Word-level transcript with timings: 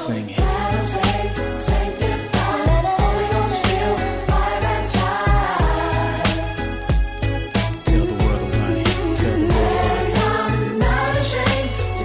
Sing 0.00 0.30
it. 0.30 0.36
Tell 0.38 0.70
the 8.06 8.14
world 8.24 8.42
about 8.42 8.76
it. 8.78 8.86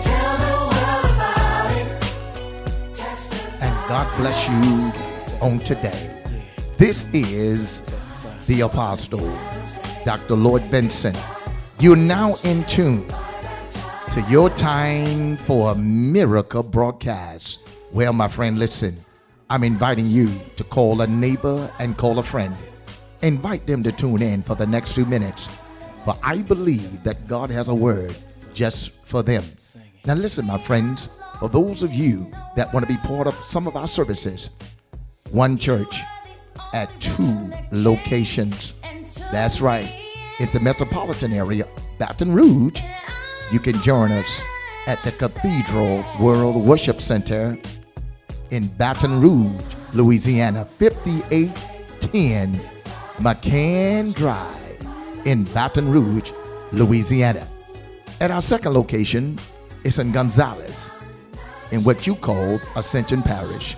Tell 0.04 0.36
the 0.44 0.54
world 0.68 1.06
about 1.16 1.72
it. 1.72 1.88
And 3.62 3.74
God 3.88 4.08
bless 4.18 4.50
you 4.50 4.92
on 5.42 5.60
today. 5.60 6.12
This 6.78 7.08
is 7.14 7.80
the 8.48 8.60
Apostle, 8.60 9.34
Dr. 10.04 10.36
Lloyd 10.36 10.70
Benson. 10.70 11.16
You're 11.80 11.96
now 11.96 12.36
in 12.44 12.66
tune 12.66 13.08
to 14.12 14.20
your 14.30 14.50
time 14.50 15.38
for 15.38 15.72
a 15.72 15.76
miracle 15.76 16.62
broadcast. 16.62 17.62
Well, 17.92 18.14
my 18.14 18.28
friend, 18.28 18.60
listen, 18.60 19.04
I'm 19.50 19.64
inviting 19.64 20.08
you 20.08 20.30
to 20.58 20.64
call 20.64 21.02
a 21.02 21.08
neighbor 21.08 21.72
and 21.80 21.98
call 21.98 22.20
a 22.20 22.24
friend. 22.24 22.56
Invite 23.22 23.68
them 23.68 23.84
to 23.84 23.92
tune 23.92 24.22
in 24.22 24.44
for 24.44 24.56
the 24.56 24.66
next 24.66 24.94
few 24.94 25.06
minutes. 25.06 25.48
For 26.04 26.16
I 26.22 26.42
believe 26.42 27.04
that 27.04 27.28
God 27.28 27.50
has 27.50 27.70
a 27.70 27.76
word 27.76 28.16
just 28.54 28.92
for 29.04 29.24
them. 29.24 29.44
Now, 30.06 30.16
listen, 30.16 30.46
my 30.46 30.58
friends, 30.58 31.10
for 31.40 31.50
those 31.50 31.84
of 31.84 31.94
you 31.94 32.30
that 32.56 32.74
want 32.74 32.88
to 32.88 32.94
be 32.94 33.00
part 33.02 33.28
of 33.28 33.36
some 33.46 33.68
of 33.68 33.76
our 33.76 33.88
services, 33.88 34.50
one 35.32 35.58
church 35.58 36.02
at 36.74 36.90
two 37.00 37.52
locations. 37.72 38.74
That's 39.32 39.62
right. 39.62 39.92
In 40.40 40.50
the 40.52 40.60
metropolitan 40.60 41.34
area, 41.34 41.66
Baton 41.98 42.34
Rouge, 42.34 42.82
you 43.52 43.60
can 43.60 43.82
join 43.82 44.12
us 44.12 44.44
at 44.88 45.02
the 45.04 45.12
Cathedral 45.12 46.06
World 46.20 46.58
Worship 46.58 47.02
Center 47.02 47.58
in 48.52 48.68
Baton 48.68 49.22
Rouge, 49.22 49.64
Louisiana, 49.94 50.66
5810 50.80 52.62
McCann 53.18 54.14
Drive 54.16 54.88
in 55.26 55.44
Baton 55.46 55.92
Rouge, 55.92 56.32
Louisiana. 56.72 57.48
At 58.22 58.32
our 58.32 58.42
second 58.42 58.74
location 58.74 59.40
is 59.84 60.00
in 60.00 60.12
Gonzales, 60.12 60.92
in 61.72 61.84
what 61.84 62.06
you 62.06 62.16
call 62.16 62.60
Ascension 62.76 63.22
Parish. 63.22 63.76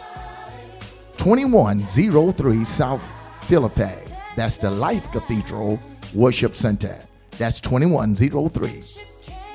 2103 1.17 2.63
South 2.63 3.01
Philippi. 3.41 3.93
That's 4.35 4.57
the 4.57 4.69
Life 4.69 5.11
Cathedral 5.11 5.79
Worship 6.13 6.55
Center. 6.55 6.97
That's 7.31 7.59
2103 7.59 8.83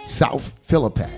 South 0.05 0.53
Philippi 0.63 1.11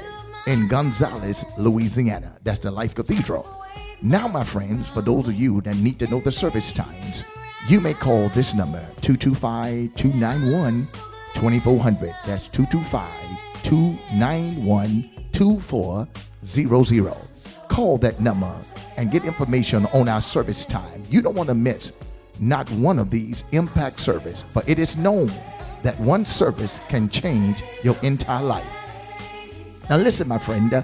in 0.46 0.68
Gonzales, 0.68 1.44
Louisiana. 1.58 2.36
That's 2.44 2.58
the 2.58 2.70
Life 2.70 2.94
Cathedral. 2.94 3.63
Now, 4.06 4.28
my 4.28 4.44
friends, 4.44 4.90
for 4.90 5.00
those 5.00 5.28
of 5.28 5.34
you 5.34 5.62
that 5.62 5.76
need 5.76 5.98
to 6.00 6.06
know 6.08 6.20
the 6.20 6.30
service 6.30 6.72
times, 6.72 7.24
you 7.70 7.80
may 7.80 7.94
call 7.94 8.28
this 8.28 8.54
number 8.54 8.86
225 9.00 9.94
291 9.94 10.86
2400. 11.32 12.14
That's 12.26 12.50
225 12.50 13.62
291 13.62 15.10
2400. 15.32 17.14
Call 17.68 17.96
that 17.96 18.20
number 18.20 18.54
and 18.98 19.10
get 19.10 19.24
information 19.24 19.86
on 19.94 20.06
our 20.06 20.20
service 20.20 20.66
time. 20.66 21.02
You 21.08 21.22
don't 21.22 21.34
want 21.34 21.48
to 21.48 21.54
miss 21.54 21.94
not 22.38 22.70
one 22.72 22.98
of 22.98 23.08
these 23.08 23.46
impact 23.52 23.98
service, 23.98 24.44
but 24.52 24.68
it 24.68 24.78
is 24.78 24.98
known 24.98 25.30
that 25.82 25.98
one 25.98 26.26
service 26.26 26.78
can 26.90 27.08
change 27.08 27.64
your 27.82 27.96
entire 28.02 28.44
life. 28.44 28.68
Now, 29.88 29.96
listen, 29.96 30.28
my 30.28 30.36
friend, 30.36 30.74
uh, 30.74 30.82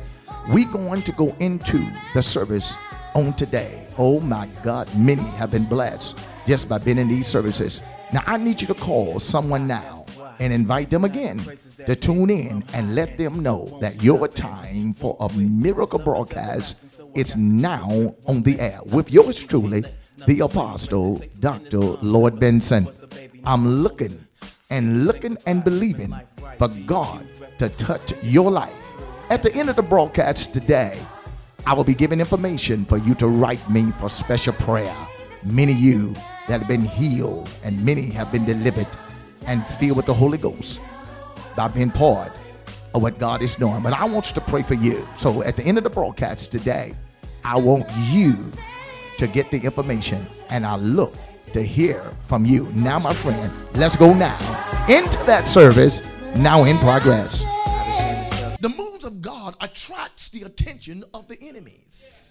we 0.54 0.64
going 0.64 1.02
to 1.02 1.12
go 1.12 1.36
into 1.38 1.86
the 2.14 2.22
service 2.22 2.78
on 3.14 3.34
today. 3.34 3.86
Oh 3.98 4.20
my 4.20 4.46
God, 4.62 4.88
many 4.96 5.22
have 5.22 5.50
been 5.50 5.66
blessed 5.66 6.18
just 6.46 6.68
by 6.68 6.78
being 6.78 6.98
in 6.98 7.08
these 7.08 7.26
services. 7.26 7.82
Now, 8.12 8.22
I 8.26 8.36
need 8.36 8.60
you 8.60 8.66
to 8.68 8.74
call 8.74 9.20
someone 9.20 9.66
now 9.66 10.04
and 10.40 10.52
invite 10.52 10.90
them 10.90 11.04
again 11.04 11.38
to 11.86 11.94
tune 11.94 12.30
in 12.30 12.64
and 12.72 12.94
let 12.94 13.18
them 13.18 13.42
know 13.42 13.78
that 13.80 14.02
your 14.02 14.26
time 14.26 14.94
for 14.94 15.16
a 15.20 15.28
miracle 15.34 15.98
broadcast 15.98 17.02
is 17.14 17.36
now 17.36 18.14
on 18.26 18.42
the 18.42 18.58
air 18.58 18.80
with 18.86 19.12
yours 19.12 19.44
truly, 19.44 19.84
the 20.26 20.40
apostle, 20.40 21.20
Dr. 21.40 21.78
Lloyd 21.78 22.40
Benson. 22.40 22.88
I'm 23.44 23.82
looking 23.82 24.26
and 24.70 25.04
looking 25.04 25.36
and 25.46 25.62
believing 25.62 26.14
for 26.58 26.68
God 26.86 27.26
to 27.58 27.68
touch 27.68 28.14
your 28.22 28.50
life. 28.50 28.82
At 29.28 29.42
the 29.42 29.54
end 29.54 29.68
of 29.68 29.76
the 29.76 29.82
broadcast 29.82 30.54
today, 30.54 30.98
I 31.66 31.74
will 31.74 31.84
be 31.84 31.94
giving 31.94 32.20
information 32.20 32.84
for 32.84 32.98
you 32.98 33.14
to 33.16 33.28
write 33.28 33.68
me 33.70 33.90
for 33.92 34.08
special 34.08 34.52
prayer. 34.54 34.94
Many 35.52 35.72
of 35.72 35.78
you 35.78 36.14
that 36.48 36.60
have 36.60 36.68
been 36.68 36.84
healed 36.84 37.48
and 37.62 37.84
many 37.84 38.06
have 38.06 38.32
been 38.32 38.44
delivered 38.44 38.86
and 39.46 39.66
filled 39.66 39.96
with 39.96 40.06
the 40.06 40.14
Holy 40.14 40.38
Ghost 40.38 40.80
by 41.56 41.68
being 41.68 41.90
part 41.90 42.32
of 42.94 43.02
what 43.02 43.18
God 43.18 43.42
is 43.42 43.56
doing. 43.56 43.82
But 43.82 43.92
I 43.92 44.04
want 44.04 44.28
you 44.28 44.34
to 44.34 44.40
pray 44.40 44.62
for 44.62 44.74
you. 44.74 45.06
So 45.16 45.42
at 45.42 45.56
the 45.56 45.62
end 45.62 45.78
of 45.78 45.84
the 45.84 45.90
broadcast 45.90 46.50
today, 46.50 46.94
I 47.44 47.56
want 47.56 47.86
you 48.10 48.36
to 49.18 49.26
get 49.26 49.50
the 49.50 49.58
information 49.58 50.26
and 50.48 50.66
I 50.66 50.76
look 50.76 51.12
to 51.52 51.62
hear 51.62 52.02
from 52.26 52.44
you. 52.44 52.70
Now, 52.74 52.98
my 52.98 53.12
friend, 53.12 53.52
let's 53.74 53.96
go 53.96 54.12
now 54.14 54.36
into 54.88 55.22
that 55.24 55.48
service 55.48 56.02
now 56.36 56.64
in 56.64 56.78
progress. 56.78 57.44
Of 59.04 59.22
God 59.22 59.56
attracts 59.60 60.28
the 60.28 60.42
attention 60.42 61.04
of 61.14 61.28
the 61.28 61.38
enemies. 61.40 62.30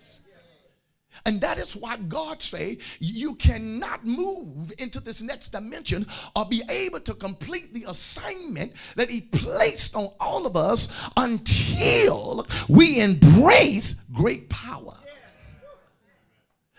And 1.25 1.41
that 1.41 1.57
is 1.57 1.75
why 1.75 1.97
God 1.97 2.41
say 2.41 2.78
you 3.00 3.35
cannot 3.35 4.06
move 4.06 4.72
into 4.78 5.00
this 5.00 5.22
next 5.22 5.50
dimension 5.50 6.06
or 6.35 6.46
be 6.46 6.62
able 6.69 7.00
to 7.02 7.13
complete 7.13 7.74
the 7.74 7.85
assignment 7.90 8.74
that 8.96 9.09
he 9.09 9.22
placed 9.22 9.96
on 9.96 10.09
all 10.19 10.46
of 10.46 10.56
us 10.56 11.09
until 11.18 12.47
we 12.69 13.02
embrace 13.02 14.09
great 14.13 14.50
power. 14.50 14.96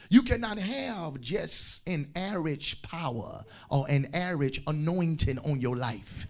You 0.08 0.22
cannot 0.22 0.58
have 0.58 1.20
just 1.20 1.88
an 1.88 2.10
average 2.16 2.82
power 2.82 3.44
or 3.68 3.86
an 3.88 4.08
average 4.12 4.60
anointing 4.66 5.38
on 5.38 5.60
your 5.60 5.76
life. 5.76 6.26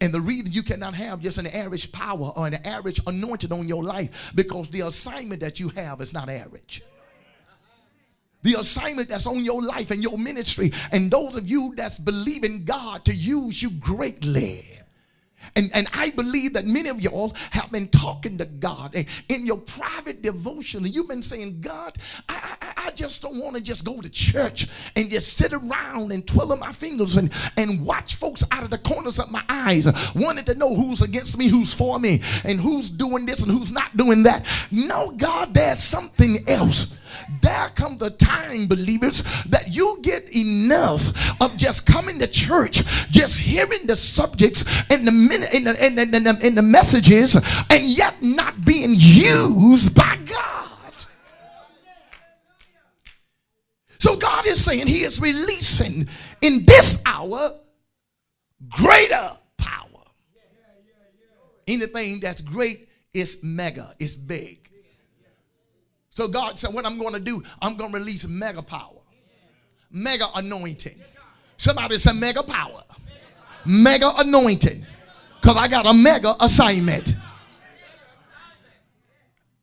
And 0.00 0.12
the 0.12 0.20
reason 0.20 0.52
you 0.52 0.62
cannot 0.62 0.94
have 0.94 1.20
just 1.20 1.38
an 1.38 1.46
average 1.46 1.90
power 1.90 2.32
or 2.36 2.46
an 2.46 2.54
average 2.66 3.00
anointing 3.06 3.52
on 3.52 3.66
your 3.66 3.82
life 3.82 4.32
because 4.34 4.68
the 4.68 4.82
assignment 4.82 5.40
that 5.40 5.58
you 5.58 5.70
have 5.70 6.00
is 6.00 6.12
not 6.12 6.28
average 6.28 6.82
the 8.46 8.54
assignment 8.60 9.08
that's 9.08 9.26
on 9.26 9.44
your 9.44 9.60
life 9.60 9.90
and 9.90 10.02
your 10.02 10.16
ministry, 10.16 10.72
and 10.92 11.10
those 11.10 11.36
of 11.36 11.48
you 11.48 11.74
that's 11.76 11.98
believing 11.98 12.64
God 12.64 13.04
to 13.06 13.12
use 13.12 13.60
you 13.60 13.70
greatly. 13.80 14.62
And, 15.54 15.70
and 15.74 15.88
I 15.92 16.10
believe 16.10 16.54
that 16.54 16.64
many 16.64 16.88
of 16.88 17.00
y'all 17.00 17.34
have 17.50 17.70
been 17.70 17.88
talking 17.88 18.38
to 18.38 18.46
God 18.46 18.94
in 19.28 19.46
your 19.46 19.58
private 19.58 20.22
devotion. 20.22 20.84
You've 20.84 21.08
been 21.08 21.22
saying, 21.22 21.60
God, 21.60 21.96
I, 22.28 22.56
I 22.60 22.65
just 22.96 23.22
don't 23.22 23.38
want 23.38 23.56
to 23.56 23.62
just 23.62 23.84
go 23.84 24.00
to 24.00 24.08
church 24.08 24.66
and 24.96 25.10
just 25.10 25.36
sit 25.36 25.52
around 25.52 26.12
and 26.12 26.26
twiddle 26.26 26.56
my 26.56 26.72
fingers 26.72 27.16
and, 27.16 27.32
and 27.56 27.84
watch 27.84 28.16
folks 28.16 28.44
out 28.50 28.64
of 28.64 28.70
the 28.70 28.78
corners 28.78 29.18
of 29.18 29.30
my 29.30 29.42
eyes, 29.48 29.86
wanting 30.14 30.44
to 30.44 30.54
know 30.54 30.74
who's 30.74 31.02
against 31.02 31.38
me, 31.38 31.48
who's 31.48 31.74
for 31.74 31.98
me, 31.98 32.20
and 32.44 32.60
who's 32.60 32.90
doing 32.90 33.26
this 33.26 33.42
and 33.42 33.52
who's 33.52 33.72
not 33.72 33.96
doing 33.96 34.22
that. 34.24 34.46
No, 34.70 35.10
God, 35.12 35.54
there's 35.54 35.80
something 35.80 36.38
else 36.48 36.98
there 37.42 37.68
come 37.74 37.98
the 37.98 38.10
time, 38.10 38.66
believers, 38.66 39.22
that 39.44 39.74
you 39.74 39.98
get 40.02 40.24
enough 40.34 41.40
of 41.40 41.56
just 41.56 41.86
coming 41.86 42.18
to 42.18 42.26
church, 42.26 42.84
just 43.10 43.38
hearing 43.38 43.86
the 43.86 43.96
subjects 43.96 44.64
and 44.90 45.06
the 45.06 45.12
minute 45.12 45.52
and, 45.54 45.66
the, 45.66 45.82
and, 45.82 45.96
the, 45.96 46.38
and 46.42 46.56
the 46.56 46.62
messages, 46.62 47.36
and 47.70 47.84
yet 47.84 48.14
not 48.22 48.64
being 48.64 48.90
used 48.94 49.94
by 49.94 50.18
God. 50.26 50.65
So 54.06 54.14
God 54.14 54.46
is 54.46 54.64
saying 54.64 54.86
He 54.86 55.02
is 55.02 55.20
releasing 55.20 56.06
in 56.40 56.64
this 56.64 57.02
hour 57.04 57.50
greater 58.68 59.30
power. 59.56 60.04
Anything 61.66 62.20
that's 62.20 62.40
great 62.40 62.88
is 63.12 63.40
mega, 63.42 63.88
is 63.98 64.14
big. 64.14 64.70
So 66.10 66.28
God 66.28 66.56
said, 66.56 66.72
What 66.72 66.86
I'm 66.86 66.98
going 66.98 67.14
to 67.14 67.20
do, 67.20 67.42
I'm 67.60 67.76
going 67.76 67.90
to 67.90 67.98
release 67.98 68.28
mega 68.28 68.62
power, 68.62 69.00
mega 69.90 70.26
anointing. 70.36 71.00
Somebody 71.56 71.98
said, 71.98 72.14
Mega 72.14 72.44
power, 72.44 72.84
mega 73.64 74.12
anointing. 74.18 74.86
Because 75.40 75.56
I 75.56 75.66
got 75.66 75.84
a 75.84 75.92
mega 75.92 76.32
assignment. 76.40 77.16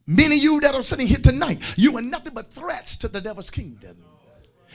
Many 0.06 0.36
of 0.36 0.44
you 0.44 0.60
that 0.60 0.76
are 0.76 0.84
sitting 0.84 1.08
here 1.08 1.20
tonight, 1.24 1.64
you 1.78 1.98
are 1.98 2.02
nothing 2.02 2.34
but 2.34 2.48
threats 2.48 2.98
to 2.98 3.08
the 3.08 3.22
devil's 3.22 3.50
kingdom. 3.50 3.96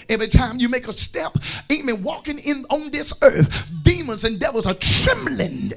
Every 0.09 0.29
time 0.29 0.59
you 0.59 0.69
make 0.69 0.89
a 0.89 0.93
step, 0.93 1.37
amen, 1.71 2.03
walking 2.03 2.39
in 2.39 2.65
on 2.71 2.91
this 2.91 3.13
earth, 3.23 3.71
demons 3.83 4.25
and 4.25 4.41
devils 4.41 4.67
are 4.67 4.75
trembling 4.75 5.73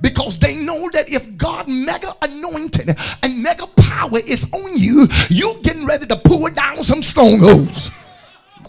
because 0.00 0.38
they 0.38 0.54
know 0.54 0.88
that 0.90 1.08
if 1.08 1.36
God 1.36 1.68
mega 1.68 2.12
anointing 2.22 2.94
and 3.22 3.42
mega 3.42 3.66
power 3.66 4.18
is 4.26 4.52
on 4.52 4.76
you, 4.76 5.06
you 5.30 5.56
getting 5.62 5.86
ready 5.86 6.06
to 6.06 6.16
pull 6.16 6.48
down 6.50 6.82
some 6.84 7.02
strongholds. 7.02 7.90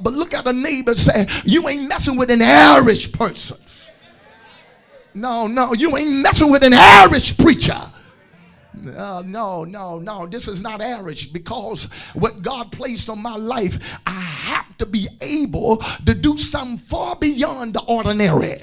But 0.02 0.14
look 0.14 0.34
at 0.34 0.46
a 0.46 0.54
neighbor 0.54 0.96
say, 0.96 1.28
You 1.44 1.68
ain't 1.68 1.90
messing 1.90 2.18
with 2.18 2.30
an 2.30 2.42
Irish 2.42 3.12
person. 3.12 3.58
No, 5.14 5.48
no, 5.48 5.74
you 5.74 5.98
ain't 5.98 6.22
messing 6.22 6.52
with 6.52 6.64
an 6.64 6.74
Irish 6.74 7.38
preacher. 7.38 7.80
Uh, 8.98 9.24
no, 9.26 9.64
no, 9.64 10.00
no. 10.00 10.26
This 10.26 10.48
is 10.48 10.62
not 10.62 10.82
Irish 10.82 11.28
because 11.28 11.86
what 12.14 12.42
God 12.42 12.72
placed 12.72 13.10
on 13.10 13.22
my 13.22 13.36
life, 13.36 14.00
I 14.06 14.12
have 14.12 14.78
to 14.78 14.86
be 14.86 15.08
able 15.22 15.78
to 15.78 16.14
do 16.14 16.38
something 16.38 16.78
far 16.78 17.16
beyond 17.16 17.74
the 17.74 17.82
ordinary. 17.84 18.60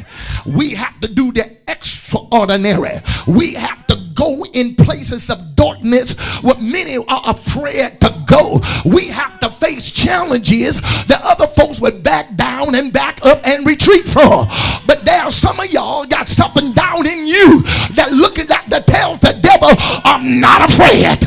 We 0.46 0.70
have 0.70 1.00
to 1.00 1.08
do 1.08 1.32
the 1.32 1.56
extraordinary. 1.68 2.98
We 3.26 3.54
have 3.54 3.86
to 3.88 3.96
go 4.14 4.44
in 4.52 4.76
places 4.76 5.30
of 5.30 5.56
darkness 5.56 6.18
where 6.42 6.58
many 6.60 6.96
are 6.96 7.22
afraid 7.26 8.00
to 8.00 8.24
go. 8.26 8.60
We 8.84 9.08
have 9.08 9.40
to 9.40 9.50
challenges 9.90 10.80
that 11.06 11.20
other 11.24 11.46
folks 11.46 11.80
would 11.80 12.02
back 12.02 12.34
down 12.36 12.74
and 12.74 12.92
back 12.92 13.24
up 13.24 13.46
and 13.46 13.66
retreat 13.66 14.04
from. 14.04 14.46
But 14.86 15.04
there 15.04 15.22
are 15.22 15.30
some 15.30 15.60
of 15.60 15.70
y'all 15.70 16.06
got 16.06 16.28
something 16.28 16.72
down 16.72 17.06
in 17.06 17.26
you 17.26 17.62
that 17.94 18.12
looking 18.12 18.50
at 18.50 18.68
the 18.70 18.80
tells 18.80 19.20
the 19.20 19.38
devil, 19.40 19.70
I'm 20.04 20.40
not 20.40 20.70
afraid. 20.70 21.26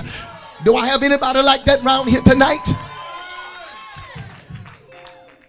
Do 0.64 0.76
I 0.76 0.88
have 0.88 1.04
anybody 1.04 1.42
like 1.42 1.64
that 1.66 1.84
around 1.84 2.10
here 2.10 2.22
tonight? 2.22 2.66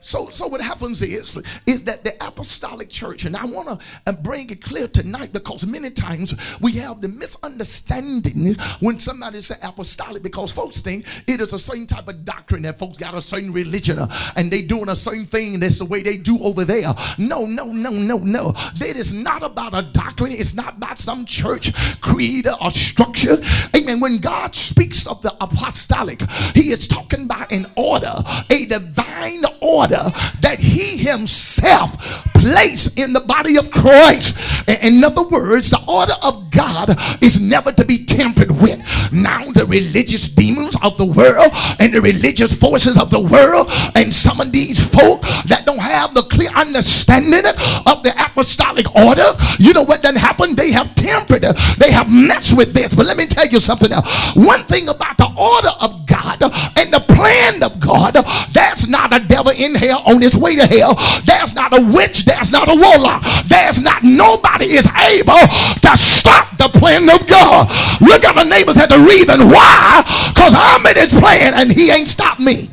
So, 0.08 0.30
so 0.30 0.46
what 0.46 0.62
happens 0.62 1.02
is, 1.02 1.36
is 1.66 1.84
that 1.84 2.02
the 2.02 2.14
apostolic 2.26 2.88
church, 2.88 3.26
and 3.26 3.36
I 3.36 3.44
want 3.44 3.78
to 3.78 4.12
bring 4.22 4.48
it 4.48 4.62
clear 4.62 4.88
tonight 4.88 5.34
because 5.34 5.66
many 5.66 5.90
times 5.90 6.34
we 6.62 6.72
have 6.78 7.02
the 7.02 7.08
misunderstanding 7.08 8.54
when 8.80 8.98
somebody 8.98 9.42
says 9.42 9.58
apostolic 9.62 10.22
because 10.22 10.50
folks 10.50 10.80
think 10.80 11.04
it 11.28 11.42
is 11.42 11.52
a 11.52 11.58
certain 11.58 11.86
type 11.86 12.08
of 12.08 12.24
doctrine 12.24 12.62
that 12.62 12.78
folks 12.78 12.96
got 12.96 13.12
a 13.12 13.20
certain 13.20 13.52
religion 13.52 13.98
uh, 13.98 14.08
and 14.36 14.50
they 14.50 14.62
doing 14.62 14.88
a 14.88 14.96
certain 14.96 15.26
thing 15.26 15.52
and 15.52 15.62
that's 15.62 15.78
the 15.78 15.84
way 15.84 16.02
they 16.02 16.16
do 16.16 16.38
over 16.42 16.64
there. 16.64 16.94
No, 17.18 17.44
no, 17.44 17.66
no, 17.66 17.90
no, 17.90 18.16
no. 18.16 18.52
That 18.78 18.94
is 18.96 19.12
not 19.12 19.42
about 19.42 19.74
a 19.74 19.82
doctrine. 19.92 20.32
It's 20.32 20.54
not 20.54 20.78
about 20.78 20.98
some 20.98 21.26
church 21.26 22.00
creed 22.00 22.46
or 22.62 22.70
structure. 22.70 23.36
Amen. 23.76 24.00
When 24.00 24.20
God 24.20 24.54
speaks 24.54 25.06
of 25.06 25.20
the 25.20 25.34
apostolic, 25.38 26.22
he 26.54 26.72
is 26.72 26.88
talking 26.88 27.24
about 27.24 27.52
an 27.52 27.66
order, 27.76 28.14
a 28.48 28.64
divine 28.64 29.44
order 29.60 29.97
that 30.40 30.58
he 30.58 30.96
himself 30.96 32.24
placed 32.34 32.98
in 32.98 33.12
the 33.12 33.20
body 33.20 33.56
of 33.56 33.70
Christ. 33.70 34.68
In 34.68 35.02
other 35.02 35.26
words, 35.28 35.70
the 35.70 35.82
order 35.88 36.14
of 36.22 36.50
God 36.50 36.90
is 37.22 37.40
never 37.40 37.72
to 37.72 37.84
be 37.84 38.04
tampered 38.04 38.50
with. 38.50 38.78
Now, 39.12 39.50
the 39.50 39.66
religious 39.66 40.28
demons 40.28 40.76
of 40.82 40.96
the 40.98 41.06
world 41.06 41.50
and 41.80 41.92
the 41.92 42.00
religious 42.00 42.54
forces 42.54 43.00
of 43.00 43.10
the 43.10 43.20
world, 43.20 43.70
and 43.94 44.14
some 44.14 44.40
of 44.40 44.52
these 44.52 44.78
folk 44.78 45.22
that 45.46 45.64
don't 45.66 45.78
have 45.78 46.14
the 46.14 46.22
clear 46.38 46.50
understanding 46.54 47.42
of 47.90 48.02
the 48.06 48.14
apostolic 48.14 48.86
order, 48.94 49.26
you 49.58 49.72
know 49.72 49.82
what 49.82 50.02
done 50.02 50.14
happened? 50.14 50.56
They 50.56 50.70
have 50.70 50.94
tampered, 50.94 51.42
they 51.42 51.90
have 51.90 52.10
messed 52.10 52.56
with 52.56 52.72
this. 52.72 52.94
But 52.94 53.06
let 53.06 53.16
me 53.16 53.26
tell 53.26 53.46
you 53.46 53.58
something 53.58 53.90
else. 53.90 54.36
One 54.36 54.62
thing 54.62 54.88
about 54.88 55.18
the 55.18 55.26
order 55.34 55.74
of 55.82 56.06
God 56.06 56.38
and 56.78 56.94
the 56.94 57.02
plan 57.10 57.62
of 57.64 57.80
God, 57.80 58.14
there's 58.52 58.88
not 58.88 59.12
a 59.12 59.18
devil 59.18 59.50
in 59.50 59.74
hell 59.74 60.02
on 60.06 60.22
his 60.22 60.36
way 60.36 60.54
to 60.54 60.66
hell. 60.66 60.94
There's 61.26 61.54
not 61.54 61.76
a 61.76 61.82
witch, 61.82 62.24
there's 62.24 62.52
not 62.52 62.68
a 62.68 62.76
warlock, 62.78 63.24
there's 63.46 63.82
not 63.82 64.04
nobody 64.04 64.78
is 64.78 64.86
able 64.86 65.42
to 65.82 65.96
stop 65.96 66.56
the 66.56 66.70
plan 66.78 67.10
of 67.10 67.26
God. 67.26 67.66
Look 68.00 68.24
at 68.24 68.36
the 68.36 68.44
neighbors 68.44 68.76
at 68.76 68.88
the 68.88 68.98
reason 68.98 69.50
why, 69.50 70.02
because 70.32 70.54
I'm 70.54 70.86
in 70.86 70.94
his 70.94 71.12
plan 71.12 71.54
and 71.54 71.72
he 71.72 71.90
ain't 71.90 72.08
stopped 72.08 72.40
me. 72.40 72.68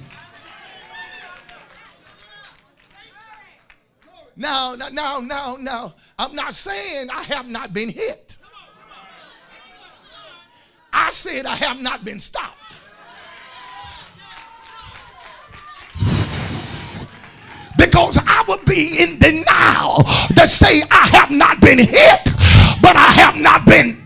Now, 4.46 4.76
now, 4.76 4.90
now, 4.90 5.20
now, 5.22 5.58
now, 5.60 5.96
I'm 6.20 6.36
not 6.36 6.54
saying 6.54 7.10
I 7.10 7.24
have 7.24 7.50
not 7.50 7.74
been 7.74 7.90
hit. 7.90 8.38
I 10.94 11.10
said 11.10 11.48
I 11.48 11.56
have 11.56 11.82
not 11.82 12.06
been 12.06 12.20
stopped. 12.20 12.62
Because 17.76 18.20
I 18.20 18.46
would 18.48 18.64
be 18.66 19.00
in 19.00 19.18
denial 19.18 20.04
to 20.38 20.48
say 20.48 20.84
I 20.92 21.08
have 21.08 21.32
not 21.32 21.60
been 21.60 21.80
hit, 21.80 22.26
but 22.84 22.96
I 22.96 23.12
have 23.16 23.38
not 23.38 23.66
been. 23.66 24.05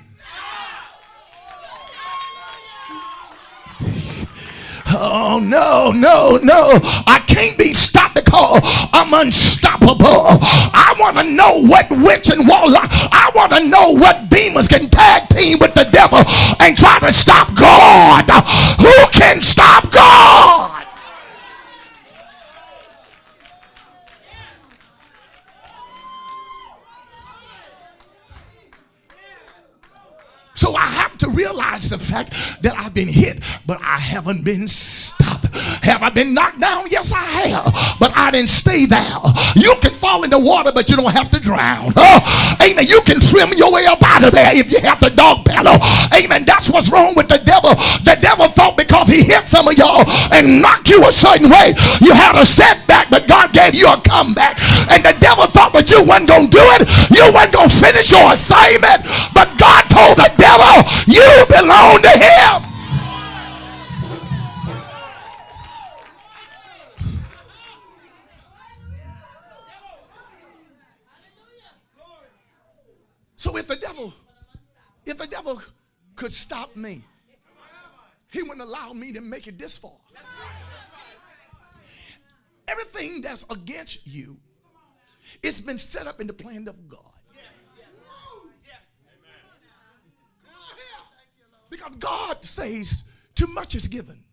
Oh 5.01 5.40
no, 5.40 5.92
no, 5.98 6.38
no. 6.44 6.78
I 7.07 7.24
can't 7.25 7.57
be 7.57 7.74
stopped 7.74 8.16
because 8.16 8.60
I'm 8.92 9.13
unstoppable. 9.13 10.04
I 10.04 10.94
want 11.00 11.16
to 11.16 11.24
know 11.24 11.62
what 11.63 11.90
witch 11.90 12.30
and 12.30 12.46
warlock. 12.46 12.90
I 12.92 13.31
want 13.34 13.54
to 13.54 13.66
know 13.69 13.92
what 13.92 14.30
demons 14.30 14.68
can 14.68 14.90
tag 14.90 15.30
team 15.30 15.60
with 15.62 15.74
the 15.74 15.88
devil 15.94 16.19
and 16.60 16.78
try 16.78 17.00
to 17.00 17.13
stop 17.13 17.56
God. 17.56 18.25
Who 18.81 19.18
can 19.18 19.42
stop 19.42 19.90
God? 19.90 20.86
So 30.56 30.75
I 30.75 30.99
the 31.88 31.98
fact 31.98 32.34
that 32.64 32.76
I've 32.76 32.94
been 32.94 33.08
hit, 33.08 33.40
but 33.66 33.80
I 33.81 34.00
haven't 34.00 34.44
been 34.44 34.68
stopped. 34.68 35.48
Have 35.84 36.04
I 36.04 36.10
been 36.10 36.34
knocked 36.34 36.60
down? 36.60 36.86
Yes, 36.90 37.14
I 37.14 37.24
have. 37.24 37.98
But 38.00 38.12
I 38.16 38.31
didn't 38.31 38.50
stay 38.50 38.86
there. 38.86 39.00
You 39.56 39.76
can 39.81 39.92
fall 39.92 40.24
in 40.24 40.30
the 40.30 40.40
water, 40.40 40.72
but 40.74 40.90
you 40.90 40.98
don't 40.98 41.12
have 41.14 41.30
to 41.31 41.40
drown. 41.40 41.94
Oh, 41.96 42.58
amen. 42.62 42.86
You 42.88 43.02
can 43.02 43.22
swim 43.22 43.54
your 43.56 43.72
way 43.72 43.86
up 43.86 44.02
out 44.04 44.24
of 44.24 44.34
there 44.34 44.52
if 44.56 44.72
you 44.72 44.80
have 44.81 45.00
the 45.00 45.10
dog 45.10 45.46
paddle. 45.46 45.78
Amen. 46.18 46.44
That's 46.46 46.70
what's 46.70 46.92
wrong 46.92 47.14
with 47.16 47.30
the 47.30 47.38
devil. 47.38 47.72
The 48.04 48.18
devil 48.20 48.48
thought 48.48 48.75
because 48.75 48.88
he 49.10 49.24
hit 49.24 49.50
some 49.50 49.68
of 49.68 49.74
y'all 49.78 50.06
and 50.32 50.62
knocked 50.62 50.90
you 50.90 51.06
a 51.06 51.12
certain 51.12 51.50
way, 51.50 51.74
you 52.02 52.14
had 52.14 52.38
a 52.38 52.46
setback, 52.46 53.10
but 53.10 53.28
God 53.28 53.54
gave 53.54 53.76
you 53.76 53.88
a 53.92 54.00
comeback. 54.02 54.62
And 54.90 55.04
the 55.04 55.18
devil 55.20 55.46
thought 55.48 55.74
that 55.74 55.90
you 55.90 56.06
wasn't 56.06 56.30
going 56.30 56.50
to 56.50 56.54
do 56.54 56.66
it. 56.78 56.86
You 57.10 57.26
wasn't 57.34 57.54
going 57.54 57.70
to 57.70 57.76
finish 57.76 58.12
your 58.12 58.34
assignment. 58.34 59.04
But 59.34 59.50
God 59.58 59.90
told 59.90 60.18
the 60.18 60.30
devil, 60.38 60.86
you 61.10 61.26
belong 61.50 62.02
to 62.06 62.14
him. 62.14 62.70
So 73.36 73.56
if 73.56 73.68
the 73.68 73.78
devil, 73.78 74.13
if 75.06 75.18
the 75.18 75.25
devil 75.25 75.62
could 76.18 76.34
stop 76.34 76.75
me, 76.75 77.04
he 78.31 78.43
wouldn't 78.43 78.62
allow 78.62 78.93
me 78.93 79.13
to 79.13 79.21
make 79.21 79.48
it 79.48 79.57
this 79.57 79.77
far. 79.77 79.98
Everything 82.67 83.21
that's 83.21 83.45
against 83.50 84.05
you, 84.07 84.38
it's 85.41 85.59
been 85.59 85.77
set 85.77 86.05
up 86.05 86.21
in 86.21 86.27
the 86.27 86.33
plan 86.33 86.67
of 86.67 86.88
God. 86.88 87.01
Because 91.69 91.95
God 91.98 92.43
says, 92.43 93.03
too 93.36 93.48
much 93.48 93.75
is 93.75 93.88
given. 93.88 94.24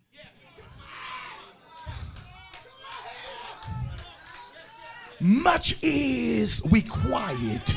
Much 5.19 5.83
is 5.83 6.63
required. 6.71 7.71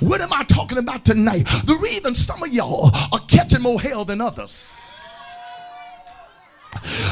What 0.00 0.20
am 0.20 0.32
I 0.32 0.44
talking 0.44 0.78
about 0.78 1.04
tonight? 1.04 1.44
The 1.64 1.76
reason 1.82 2.14
some 2.14 2.42
of 2.42 2.52
y'all 2.52 2.90
are 3.12 3.18
catching 3.26 3.62
more 3.62 3.80
hell 3.80 4.04
than 4.04 4.20
others. 4.20 4.83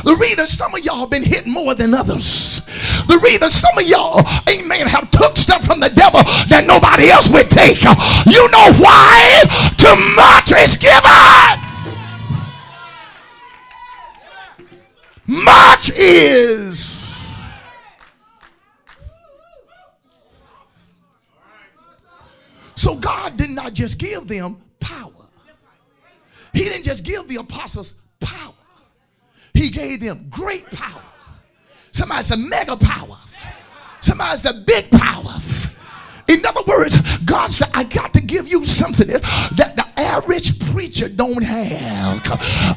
The 0.05 0.17
reason 0.17 0.47
some 0.47 0.75
of 0.75 0.85
y'all 0.85 1.01
have 1.01 1.11
been 1.11 1.23
hit 1.23 1.47
more 1.47 1.75
than 1.75 1.95
others. 1.95 2.61
The 3.07 3.19
reason 3.23 3.51
some 3.51 3.79
of 3.79 3.85
y'all, 3.85 4.21
amen, 4.49 4.89
have 4.89 5.11
took 5.11 5.37
stuff 5.37 5.65
from 5.65 5.81
the 5.81 5.91
devil 5.91 6.21
that 6.49 6.65
nobody 6.67 7.09
else 7.11 7.31
would 7.31 7.51
take. 7.51 7.83
You 7.83 8.51
know 8.51 8.73
why? 8.83 9.43
Too 9.77 9.95
much 10.17 10.53
is 10.53 10.77
given. 10.77 11.73
Much 15.27 15.91
is. 15.97 17.03
So 22.75 22.97
God 22.97 23.37
did 23.37 23.51
not 23.51 23.73
just 23.75 23.99
give 23.99 24.27
them 24.27 24.61
power. 24.81 25.13
He 26.53 26.65
didn't 26.65 26.85
just 26.85 27.05
give 27.05 27.29
the 27.29 27.37
apostles 27.37 28.03
power. 28.19 28.53
He 29.55 29.71
gave 29.71 30.01
them 30.01 30.27
great 30.31 30.71
power. 30.71 31.03
Somebody 31.93 32.23
said 32.23 32.39
mega 32.39 32.77
power. 32.77 33.19
Somebody 34.01 34.37
said 34.39 34.67
big 34.67 34.91
power. 34.91 35.35
In 36.29 36.45
other 36.47 36.63
words, 36.67 37.19
God 37.19 37.51
said, 37.51 37.69
I 37.75 37.85
got 37.85 38.15
to 38.15 38.21
give 38.21 38.49
you 38.49 38.65
something 38.65 39.07
that 39.09 39.73
the 39.77 40.01
average 40.01 40.59
preacher 40.73 41.09
don't 41.09 41.43
have. 41.43 42.23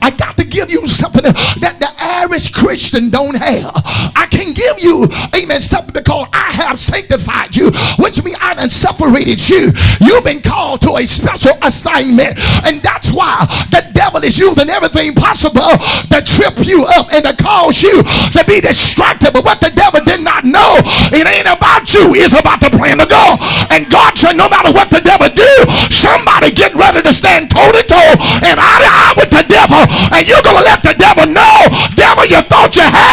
I 0.02 0.12
got 0.18 0.38
to 0.38 0.46
give 0.46 0.70
you 0.70 0.88
something 0.88 1.24
that 1.24 1.78
the 1.80 1.90
average 2.02 2.54
Christian 2.54 3.10
don't 3.10 3.36
have. 3.36 3.72
I 4.16 4.28
can 4.30 4.54
give 4.54 4.80
you, 4.82 5.08
amen, 5.36 5.62
something 5.62 5.94
because 5.94 6.28
Have 6.76 6.82
sanctified 6.84 7.56
you, 7.56 7.72
which 8.04 8.20
means 8.20 8.36
I 8.44 8.52
done 8.52 8.68
separated 8.68 9.40
you. 9.48 9.72
You've 10.04 10.28
been 10.28 10.44
called 10.44 10.82
to 10.84 11.00
a 11.00 11.08
special 11.08 11.56
assignment. 11.64 12.36
And 12.68 12.84
that's 12.84 13.16
why 13.16 13.48
the 13.72 13.80
devil 13.96 14.20
is 14.28 14.36
using 14.36 14.68
everything 14.68 15.16
possible 15.16 15.72
to 16.12 16.20
trip 16.20 16.52
you 16.68 16.84
up 16.84 17.08
and 17.16 17.24
to 17.24 17.32
cause 17.40 17.80
you 17.80 18.04
to 18.36 18.44
be 18.44 18.60
distracted. 18.60 19.32
But 19.32 19.48
what 19.48 19.64
the 19.64 19.72
devil 19.72 20.04
did 20.04 20.20
not 20.20 20.44
know, 20.44 20.76
it 21.16 21.24
ain't 21.24 21.48
about 21.48 21.88
you, 21.96 22.12
it's 22.12 22.36
about 22.36 22.60
the 22.60 22.76
plan 22.76 23.00
of 23.00 23.08
God. 23.08 23.40
And 23.72 23.88
God 23.88 24.18
said, 24.20 24.36
no 24.36 24.52
matter 24.52 24.76
what 24.76 24.92
the 24.92 25.00
devil 25.00 25.32
do, 25.32 25.54
somebody 25.88 26.52
get 26.52 26.76
ready 26.76 27.00
to 27.08 27.14
stand 27.16 27.56
toe 27.56 27.72
to 27.72 27.84
toe 27.88 28.12
and 28.44 28.60
eye 28.60 28.80
to 28.84 28.90
eye 28.92 29.14
with 29.16 29.32
the 29.32 29.48
devil. 29.48 29.80
And 30.12 30.28
you're 30.28 30.44
to 30.44 30.52
let 30.60 30.84
the 30.84 30.92
devil 31.00 31.24
know, 31.24 31.56
devil, 31.96 32.28
you 32.28 32.44
thought 32.44 32.76
you 32.76 32.84
had 32.84 33.05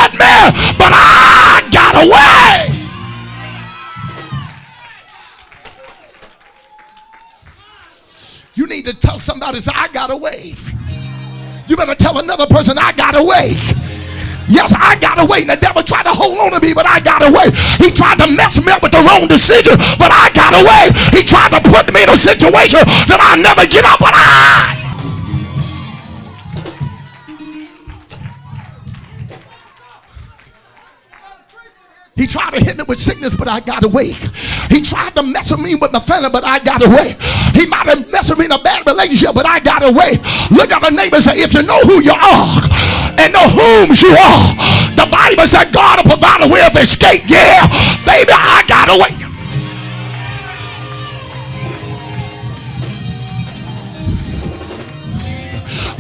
say, 9.61 9.73
I 9.75 9.89
got 9.89 10.11
away. 10.11 10.55
You 11.69 11.77
better 11.77 11.95
tell 11.95 12.19
another 12.19 12.47
person, 12.47 12.79
I 12.79 12.93
got 12.93 13.19
away. 13.19 13.57
Yes, 14.49 14.73
I 14.77 14.97
got 15.01 15.23
away. 15.23 15.43
And 15.43 15.51
the 15.51 15.57
devil 15.57 15.83
tried 15.83 16.05
to 16.05 16.13
hold 16.13 16.39
on 16.39 16.53
to 16.53 16.61
me, 16.61 16.75
but 16.75 16.87
I 16.87 17.01
got 17.01 17.23
away. 17.23 17.51
He 17.79 17.91
tried 17.91 18.19
to 18.19 18.29
mess 18.29 18.59
me 18.65 18.73
up 18.73 18.83
with 18.83 18.93
the 18.93 19.01
wrong 19.01 19.29
decision, 19.29 19.77
but 19.99 20.11
I 20.13 20.31
got 20.35 20.53
away. 20.53 20.93
He 21.17 21.25
tried 21.25 21.51
to 21.57 21.61
put 21.71 21.93
me 21.93 22.03
in 22.03 22.11
a 22.11 22.17
situation 22.17 22.81
that 23.09 23.21
I'll 23.21 23.41
never 23.41 23.67
get 23.67 23.85
up, 23.85 24.01
but 24.01 24.13
I. 24.15 24.82
tried 32.33 32.57
to 32.57 32.65
hit 32.65 32.79
me 32.79 32.85
with 32.89 32.99
sickness, 32.99 33.35
but 33.37 33.47
I 33.47 33.61
got 33.61 33.85
away. 33.85 34.17
He 34.73 34.81
tried 34.81 35.15
to 35.17 35.23
mess 35.23 35.53
with 35.53 35.61
me 35.61 35.75
with 35.75 35.93
my 35.93 36.01
family, 36.01 36.31
but 36.33 36.45
I 36.45 36.65
got 36.65 36.81
away. 36.81 37.13
He 37.53 37.69
might 37.69 37.85
have 37.93 38.11
messed 38.11 38.31
with 38.31 38.39
me 38.39 38.47
in 38.47 38.53
a 38.53 38.59
bad 38.59 38.87
relationship, 38.89 39.35
but 39.35 39.45
I 39.45 39.61
got 39.61 39.85
away. 39.85 40.17
Look 40.49 40.73
at 40.73 40.81
the 40.81 40.91
neighbor 40.97 41.17
and 41.21 41.25
say, 41.25 41.37
if 41.37 41.53
you 41.53 41.63
know 41.63 41.81
who 41.85 42.01
you 42.01 42.17
are 42.17 42.49
and 43.21 43.37
know 43.37 43.45
whom 43.53 43.93
you 43.93 44.17
are, 44.17 44.45
the 44.97 45.05
Bible 45.13 45.47
said 45.47 45.77
God 45.77 46.01
will 46.01 46.17
provide 46.17 46.41
a 46.41 46.49
way 46.49 46.65
of 46.65 46.73
escape. 46.81 47.29
Yeah, 47.29 47.69
baby, 48.09 48.33
I 48.33 48.65
got 48.67 48.89
away. 48.89 49.22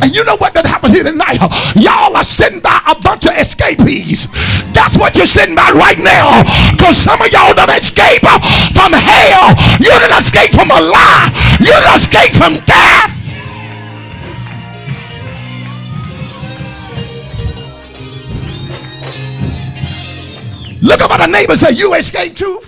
And 0.02 0.10
you 0.10 0.24
know 0.24 0.34
what 0.36 0.52
that 0.54 0.66
happened 0.66 0.98
here 0.98 1.06
tonight? 1.06 1.38
Y'all 1.78 2.10
are 2.10 2.26
sitting 2.26 2.58
by 2.58 2.74
a 2.90 2.98
bunch 2.98 3.24
of 3.30 3.38
escapees. 3.38 4.26
That's 4.74 4.98
what 4.98 5.16
you're 5.16 5.30
sitting 5.30 5.54
by 5.54 5.70
right 5.70 5.98
now. 5.98 6.42
Because 6.74 6.98
some 6.98 7.22
of 7.22 7.30
y'all 7.30 7.54
done 7.54 7.70
escape 7.70 8.26
uh, 8.26 8.42
from 8.74 8.90
hell. 8.90 9.54
You 9.78 9.94
didn't 9.94 10.18
escape 10.18 10.50
from 10.58 10.74
a 10.74 10.80
lie. 10.82 11.30
You 11.62 11.70
done 11.70 11.94
escape 11.94 12.34
from 12.34 12.58
death. 12.66 13.14
Look 20.82 21.00
up 21.00 21.14
at 21.14 21.22
the 21.22 21.30
neighbor 21.30 21.52
and 21.52 21.60
say, 21.60 21.78
You 21.78 21.94
escaped 21.94 22.38
too. 22.38 22.58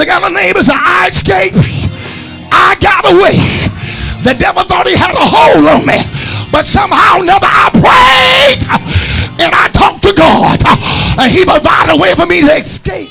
Look 0.00 0.08
at 0.08 0.20
the 0.20 0.30
neighbor 0.30 0.60
and 0.60 0.66
say, 0.66 0.72
I 0.74 1.08
escaped. 1.10 1.58
I 2.50 2.74
got 2.80 3.04
away. 3.04 3.36
The 4.24 4.32
devil 4.32 4.62
thought 4.62 4.86
he 4.86 4.96
had 4.96 5.14
a 5.14 5.20
hold 5.20 5.68
on 5.68 5.84
me. 5.84 6.00
But 6.50 6.64
somehow 6.64 7.18
or 7.18 7.22
another 7.22 7.46
I 7.46 7.68
prayed 7.68 8.64
and 9.44 9.54
I 9.54 9.68
talked 9.68 10.02
to 10.04 10.14
God. 10.14 10.58
And 11.20 11.30
he 11.30 11.44
provided 11.44 11.92
a 11.92 11.98
way 11.98 12.14
for 12.14 12.24
me 12.24 12.40
to 12.40 12.46
escape. 12.46 13.10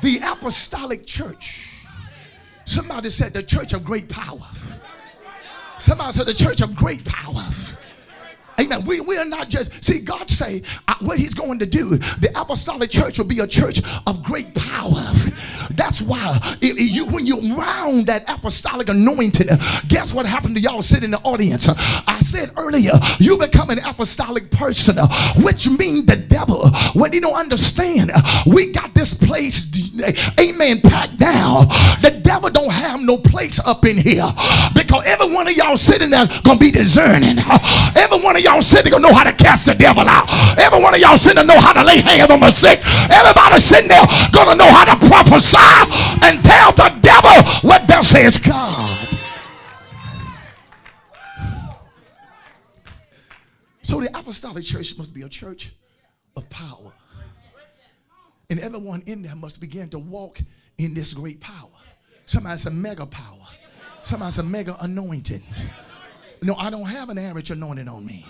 The 0.00 0.20
apostolic 0.24 1.06
church. 1.06 1.84
Somebody 2.64 3.10
said 3.10 3.34
the 3.34 3.42
church 3.42 3.74
of 3.74 3.84
great 3.84 4.08
power. 4.08 4.40
Somebody 5.76 6.12
said 6.12 6.24
the 6.24 6.32
church 6.32 6.62
of 6.62 6.74
great 6.74 7.04
power. 7.04 7.44
Amen. 8.60 8.84
We, 8.84 9.00
we 9.00 9.16
are 9.16 9.24
not 9.24 9.48
just, 9.48 9.82
see, 9.82 10.00
God 10.00 10.28
say 10.28 10.62
uh, 10.86 10.94
what 11.00 11.18
he's 11.18 11.32
going 11.32 11.58
to 11.60 11.66
do. 11.66 11.96
The 11.96 12.30
apostolic 12.36 12.90
church 12.90 13.18
will 13.18 13.26
be 13.26 13.38
a 13.38 13.46
church 13.46 13.80
of 14.06 14.22
great 14.22 14.54
power. 14.54 15.00
That's 15.70 16.02
why 16.02 16.38
you, 16.60 17.06
when 17.06 17.26
you're 17.26 17.56
around 17.56 18.06
that 18.06 18.24
apostolic 18.28 18.90
anointing, 18.90 19.46
guess 19.88 20.12
what 20.12 20.26
happened 20.26 20.56
to 20.56 20.60
y'all 20.60 20.82
sitting 20.82 21.04
in 21.04 21.10
the 21.12 21.20
audience? 21.20 21.68
I 22.06 22.18
said 22.20 22.50
earlier, 22.58 22.92
you 23.18 23.38
become 23.38 23.70
an 23.70 23.78
apostolic 23.84 24.50
person, 24.50 24.96
which 25.42 25.68
means 25.78 26.04
the 26.04 26.16
devil, 26.16 26.68
what 26.92 27.14
he 27.14 27.20
don't 27.20 27.38
understand, 27.38 28.12
we 28.46 28.72
got 28.72 28.92
this 28.94 29.14
place, 29.14 29.70
amen, 30.38 30.82
packed 30.82 31.18
down. 31.18 31.68
The 32.02 32.20
devil 32.22 32.50
don't 32.50 32.59
no 33.10 33.18
place 33.18 33.58
up 33.66 33.84
in 33.84 33.98
here 33.98 34.26
because 34.72 35.02
every 35.04 35.34
one 35.34 35.48
of 35.48 35.54
y'all 35.54 35.76
sitting 35.76 36.10
there 36.10 36.28
gonna 36.44 36.60
be 36.60 36.70
discerning. 36.70 37.38
Every 37.96 38.20
one 38.20 38.36
of 38.36 38.42
y'all 38.42 38.62
sitting 38.62 38.92
gonna 38.92 39.08
know 39.08 39.12
how 39.12 39.24
to 39.24 39.32
cast 39.32 39.66
the 39.66 39.74
devil 39.74 40.04
out. 40.06 40.30
Every 40.58 40.80
one 40.80 40.94
of 40.94 41.00
y'all 41.00 41.16
sitting 41.16 41.44
there 41.44 41.56
know 41.56 41.60
how 41.60 41.72
to 41.72 41.82
lay 41.82 42.00
hands 42.00 42.30
on 42.30 42.38
the 42.38 42.50
sick. 42.52 42.78
Everybody 43.10 43.58
sitting 43.58 43.88
there 43.88 44.04
gonna 44.30 44.54
know 44.54 44.70
how 44.70 44.84
to 44.94 45.06
prophesy 45.08 45.58
and 46.22 46.44
tell 46.44 46.70
the 46.70 46.94
devil 47.00 47.34
what 47.68 47.88
thou 47.88 48.00
says 48.00 48.38
God. 48.38 49.18
So 53.82 54.00
the 54.00 54.08
apostolic 54.16 54.64
church 54.64 54.96
must 54.96 55.12
be 55.12 55.22
a 55.22 55.28
church 55.28 55.72
of 56.36 56.48
power. 56.48 56.92
And 58.50 58.60
everyone 58.60 59.02
in 59.06 59.22
there 59.22 59.34
must 59.34 59.60
begin 59.60 59.88
to 59.90 59.98
walk 59.98 60.40
in 60.78 60.94
this 60.94 61.12
great 61.12 61.40
power. 61.40 61.79
Somebody's 62.30 62.64
a 62.66 62.70
mega 62.70 63.06
power. 63.06 63.44
Somebody's 64.02 64.38
a 64.38 64.44
mega 64.44 64.76
anointing. 64.82 65.42
No, 66.42 66.54
I 66.54 66.70
don't 66.70 66.86
have 66.86 67.08
an 67.08 67.18
average 67.18 67.50
anointing 67.50 67.88
on 67.88 68.06
me. 68.06 68.24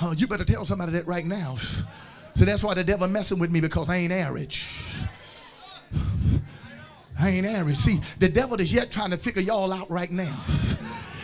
Uh, 0.00 0.16
you 0.18 0.26
better 0.26 0.42
tell 0.42 0.64
somebody 0.64 0.90
that 0.90 1.06
right 1.06 1.24
now. 1.24 1.54
So 2.34 2.44
that's 2.44 2.64
why 2.64 2.74
the 2.74 2.82
devil 2.82 3.06
messing 3.06 3.38
with 3.38 3.52
me 3.52 3.60
because 3.60 3.88
I 3.88 3.98
ain't 3.98 4.12
average. 4.12 4.68
I 7.20 7.28
ain't 7.28 7.46
average. 7.46 7.76
See, 7.76 8.00
the 8.18 8.28
devil 8.28 8.60
is 8.60 8.74
yet 8.74 8.90
trying 8.90 9.10
to 9.10 9.16
figure 9.16 9.42
y'all 9.42 9.72
out 9.72 9.88
right 9.88 10.10
now. 10.10 10.36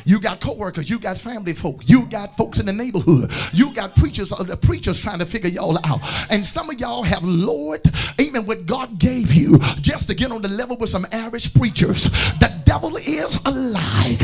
You 0.05 0.21
got 0.21 0.41
co-workers, 0.41 0.89
you 0.89 0.99
got 0.99 1.19
family 1.19 1.53
folk, 1.53 1.83
you 1.89 2.07
got 2.07 2.37
folks 2.37 2.59
in 2.59 2.67
the 2.67 2.73
neighborhood, 2.73 3.31
you 3.53 3.73
got 3.75 3.95
preachers, 3.95 4.33
uh, 4.33 4.43
the 4.43 4.57
preachers 4.57 5.01
trying 5.01 5.19
to 5.19 5.27
figure 5.27 5.51
y'all 5.51 5.79
out. 5.85 6.01
And 6.31 6.45
some 6.45 6.71
of 6.71 6.81
y'all 6.81 7.03
have 7.03 7.25
lowered, 7.25 7.83
amen, 8.21 8.47
what 8.47 8.67
God 8.67 8.99
gave 8.99 9.33
you 9.33 9.59
just 9.81 10.09
to 10.09 10.15
get 10.15 10.33
on 10.33 10.43
the 10.43 10.49
level 10.49 10.77
with 10.77 10.91
some 10.91 11.07
average 11.13 11.55
preachers. 11.55 12.11
The 12.39 12.53
devil 12.65 12.97
is 12.97 13.39
a 13.45 13.51
lie. 13.51 14.17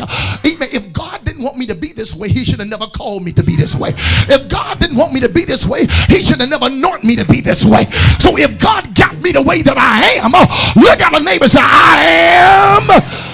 Amen. 0.44 0.68
If 0.72 0.92
God 0.92 1.24
didn't 1.24 1.42
want 1.42 1.56
me 1.56 1.66
to 1.66 1.74
be 1.74 1.92
this 1.92 2.14
way, 2.14 2.28
he 2.28 2.44
should 2.44 2.58
have 2.58 2.68
never 2.68 2.86
called 2.86 3.22
me 3.22 3.32
to 3.32 3.42
be 3.42 3.56
this 3.56 3.74
way. 3.74 3.90
If 4.28 4.48
God 4.48 4.78
didn't 4.78 4.96
want 4.96 5.12
me 5.12 5.20
to 5.20 5.28
be 5.28 5.44
this 5.44 5.66
way, 5.66 5.86
he 6.08 6.22
should 6.22 6.40
have 6.40 6.48
never 6.48 6.66
anointed 6.66 7.04
me 7.04 7.16
to 7.16 7.24
be 7.24 7.40
this 7.40 7.64
way. 7.64 7.84
So 8.18 8.36
if 8.38 8.58
God 8.60 8.94
got 8.94 9.16
me 9.20 9.32
the 9.32 9.42
way 9.42 9.62
that 9.62 9.76
I 9.76 10.22
am, 10.22 10.32
look 10.80 11.00
at 11.00 11.12
the 11.12 11.20
neighbor 11.20 11.48
say, 11.48 11.60
I 11.60 12.84
am 12.84 13.26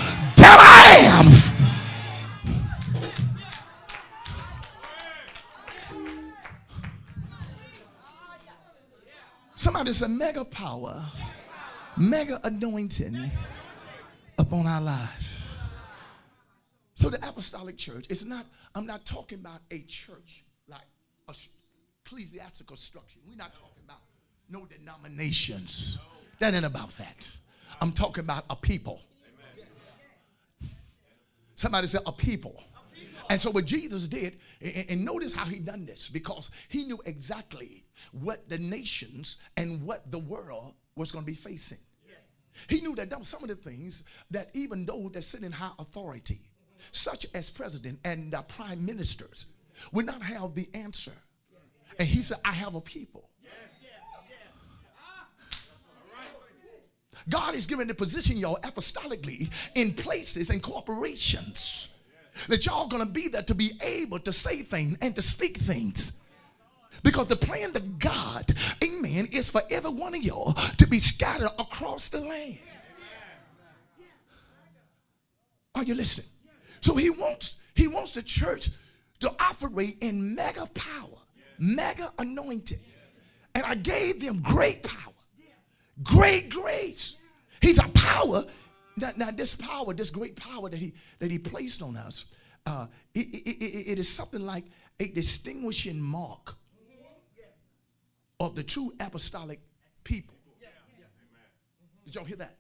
that 0.42 0.58
I 0.58 1.22
am. 1.22 1.31
Somebody 9.62 9.92
said 9.92 10.11
mega 10.11 10.45
power, 10.45 11.00
mega 11.97 12.40
anointing 12.42 13.31
upon 14.37 14.66
our 14.66 14.81
lives. 14.81 15.40
So 16.95 17.09
the 17.09 17.19
apostolic 17.19 17.76
church 17.78 18.07
is 18.09 18.26
not, 18.26 18.45
I'm 18.75 18.87
not 18.87 19.07
talking 19.07 19.38
about 19.38 19.61
a 19.71 19.78
church 19.83 20.42
like 20.66 20.81
a 21.28 21.35
ecclesiastical 22.04 22.75
structure. 22.75 23.21
We're 23.25 23.37
not 23.37 23.54
talking 23.54 23.85
about 23.85 24.00
no 24.50 24.66
denominations. 24.66 25.97
That 26.40 26.54
ain't 26.54 26.66
about 26.66 26.90
that. 26.99 27.28
I'm 27.81 27.92
talking 27.92 28.25
about 28.25 28.45
a 28.50 28.57
people. 28.57 29.00
Somebody 31.54 31.87
said 31.87 32.00
a 32.04 32.11
people. 32.11 32.61
And 33.32 33.40
so 33.40 33.50
what 33.50 33.64
Jesus 33.64 34.08
did, 34.08 34.36
and, 34.60 35.06
notice 35.06 35.32
how 35.32 35.46
he 35.46 35.58
done 35.58 35.86
this, 35.86 36.10
because 36.10 36.50
he 36.68 36.84
knew 36.84 37.00
exactly 37.06 37.82
what 38.10 38.46
the 38.50 38.58
nations 38.58 39.38
and 39.56 39.86
what 39.86 40.12
the 40.12 40.18
world 40.18 40.74
was 40.96 41.10
going 41.10 41.24
to 41.24 41.30
be 41.30 41.34
facing. 41.34 41.78
He 42.68 42.82
knew 42.82 42.94
that 42.96 43.08
there 43.08 43.18
were 43.18 43.24
some 43.24 43.42
of 43.42 43.48
the 43.48 43.54
things 43.54 44.04
that 44.30 44.48
even 44.52 44.84
those 44.84 45.12
that 45.12 45.22
sit 45.22 45.44
in 45.44 45.50
high 45.50 45.70
authority, 45.78 46.40
such 46.90 47.24
as 47.32 47.48
president 47.48 47.98
and 48.04 48.34
uh, 48.34 48.42
prime 48.42 48.84
ministers, 48.84 49.46
would 49.92 50.04
not 50.04 50.20
have 50.20 50.54
the 50.54 50.68
answer. 50.74 51.16
And 51.98 52.06
he 52.06 52.18
said, 52.18 52.36
I 52.44 52.52
have 52.52 52.74
a 52.74 52.82
people. 52.82 53.30
God 57.30 57.54
is 57.54 57.64
giving 57.64 57.86
the 57.86 57.94
position 57.94 58.36
y'all 58.36 58.58
apostolically 58.62 59.50
in 59.74 59.94
places 59.94 60.50
and 60.50 60.62
corporations 60.62 61.91
that 62.48 62.66
y'all 62.66 62.88
gonna 62.88 63.06
be 63.06 63.28
there 63.28 63.42
to 63.42 63.54
be 63.54 63.72
able 63.82 64.18
to 64.20 64.32
say 64.32 64.62
things 64.62 64.96
and 65.00 65.14
to 65.16 65.22
speak 65.22 65.56
things. 65.56 66.22
Because 67.02 67.28
the 67.28 67.36
plan 67.36 67.74
of 67.74 67.98
God, 67.98 68.54
amen, 68.84 69.28
is 69.32 69.50
for 69.50 69.62
every 69.70 69.90
one 69.90 70.14
of 70.14 70.22
y'all 70.22 70.52
to 70.52 70.86
be 70.86 70.98
scattered 70.98 71.50
across 71.58 72.10
the 72.10 72.20
land. 72.20 72.58
Are 75.74 75.82
you 75.82 75.94
listening? 75.94 76.28
So 76.80 76.94
he 76.94 77.10
wants 77.10 77.56
he 77.74 77.88
wants 77.88 78.12
the 78.12 78.22
church 78.22 78.68
to 79.20 79.34
operate 79.40 79.96
in 80.00 80.34
mega 80.34 80.66
power, 80.74 81.18
mega 81.58 82.10
anointing. 82.18 82.78
And 83.54 83.64
I 83.64 83.74
gave 83.74 84.20
them 84.20 84.42
great 84.42 84.82
power, 84.82 85.14
great 86.02 86.50
grace. 86.50 87.16
He's 87.60 87.78
a 87.78 87.88
power. 87.94 88.42
Now, 88.96 89.11
now 89.16 89.30
this 89.30 89.54
power, 89.54 89.94
this 89.94 90.11
great 90.11 90.37
power 90.37 90.68
that 90.68 90.76
he 90.76 90.92
that 91.18 91.30
he 91.30 91.38
placed 91.38 91.82
on 91.82 91.96
us, 91.96 92.26
uh, 92.66 92.87
it, 93.14 93.26
it- 93.28 93.62
it- 93.62 93.87
it 93.92 93.99
is 93.99 94.08
something 94.08 94.40
like 94.42 94.64
a 95.00 95.08
distinguishing 95.08 96.00
mark 96.00 96.56
of 98.40 98.54
the 98.54 98.62
true 98.62 98.92
apostolic 99.00 99.61
people. 100.04 100.34
Did 102.04 102.14
y'all 102.16 102.25
hear 102.25 102.37
that? 102.37 102.56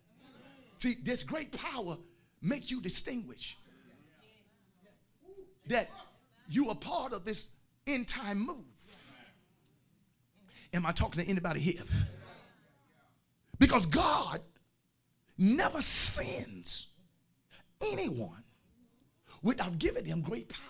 See, 0.78 0.94
this 1.04 1.22
great 1.22 1.52
power 1.52 1.96
makes 2.40 2.70
you 2.70 2.80
distinguish 2.80 3.56
that 5.66 5.88
you 6.48 6.68
are 6.70 6.76
part 6.76 7.12
of 7.12 7.24
this 7.24 7.56
end 7.86 8.08
time 8.08 8.38
move. 8.44 8.64
Am 10.74 10.86
I 10.86 10.92
talking 10.92 11.22
to 11.22 11.28
anybody 11.28 11.60
here? 11.60 11.82
Because 13.58 13.86
God 13.86 14.40
never 15.42 15.82
sends 15.82 16.86
anyone 17.80 18.44
without 19.42 19.76
giving 19.76 20.04
them 20.04 20.20
great 20.20 20.48
power. 20.48 20.60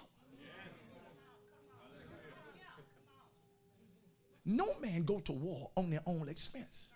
No 4.47 4.67
man 4.81 5.05
go 5.05 5.21
to 5.21 5.33
war 5.33 5.71
on 5.77 5.91
their 5.91 6.01
own 6.07 6.29
expense. 6.29 6.89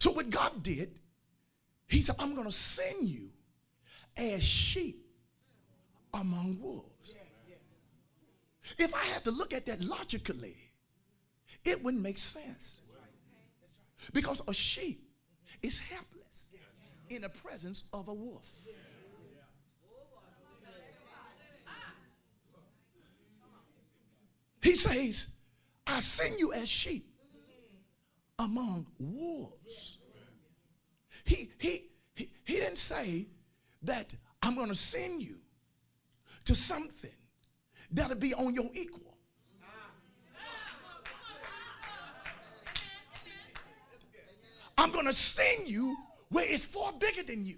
So 0.00 0.10
what 0.10 0.28
God 0.28 0.62
did, 0.62 0.98
he 1.88 2.00
said, 2.00 2.16
I'm 2.18 2.34
going 2.34 2.46
to 2.46 2.52
send 2.52 3.02
you 3.08 3.30
as 4.16 4.42
sheep 4.42 5.06
among 6.12 6.58
wolves. 6.60 7.14
If 8.76 8.94
I 8.94 9.04
had 9.04 9.24
to 9.24 9.30
look 9.30 9.54
at 9.54 9.66
that 9.66 9.80
logically, 9.80 10.56
it 11.64 11.82
wouldn't 11.82 12.02
make 12.02 12.18
sense. 12.18 12.80
Because 14.12 14.42
a 14.48 14.54
sheep 14.54 15.09
is 15.62 15.80
helpless 15.80 16.50
in 17.08 17.22
the 17.22 17.28
presence 17.28 17.84
of 17.92 18.08
a 18.08 18.14
wolf. 18.14 18.48
He 24.62 24.76
says, 24.76 25.32
I 25.86 25.98
send 26.00 26.38
you 26.38 26.52
as 26.52 26.68
sheep 26.68 27.06
among 28.38 28.86
wolves. 28.98 29.98
He, 31.24 31.50
he, 31.58 31.84
he, 32.14 32.30
he 32.44 32.54
didn't 32.54 32.78
say 32.78 33.26
that 33.82 34.14
I'm 34.42 34.54
going 34.54 34.68
to 34.68 34.74
send 34.74 35.22
you 35.22 35.36
to 36.44 36.54
something 36.54 37.10
that'll 37.90 38.16
be 38.16 38.34
on 38.34 38.54
your 38.54 38.70
equal. 38.74 39.09
I'm 44.80 44.90
going 44.90 45.04
to 45.04 45.12
send 45.12 45.68
you 45.68 45.94
where 46.30 46.46
it's 46.48 46.64
far 46.64 46.90
bigger 46.92 47.22
than 47.22 47.44
you. 47.44 47.56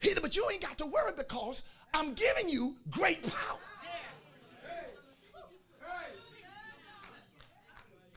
He 0.00 0.08
said, 0.08 0.22
but 0.22 0.34
you 0.34 0.48
ain't 0.50 0.62
got 0.62 0.78
to 0.78 0.86
worry 0.86 1.12
because 1.14 1.64
I'm 1.92 2.14
giving 2.14 2.48
you 2.48 2.76
great 2.88 3.22
power. 3.22 3.58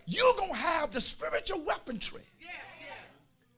You're 0.05 0.35
going 0.35 0.51
to 0.51 0.57
have 0.57 0.91
the 0.93 1.01
spiritual 1.01 1.65
weaponry 1.65 2.21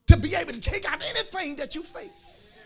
to 0.08 0.18
be 0.18 0.34
able 0.34 0.54
to 0.54 0.60
take 0.60 0.92
out 0.92 1.04
anything 1.04 1.58
that 1.58 1.76
you 1.76 1.84
face. 1.84 2.66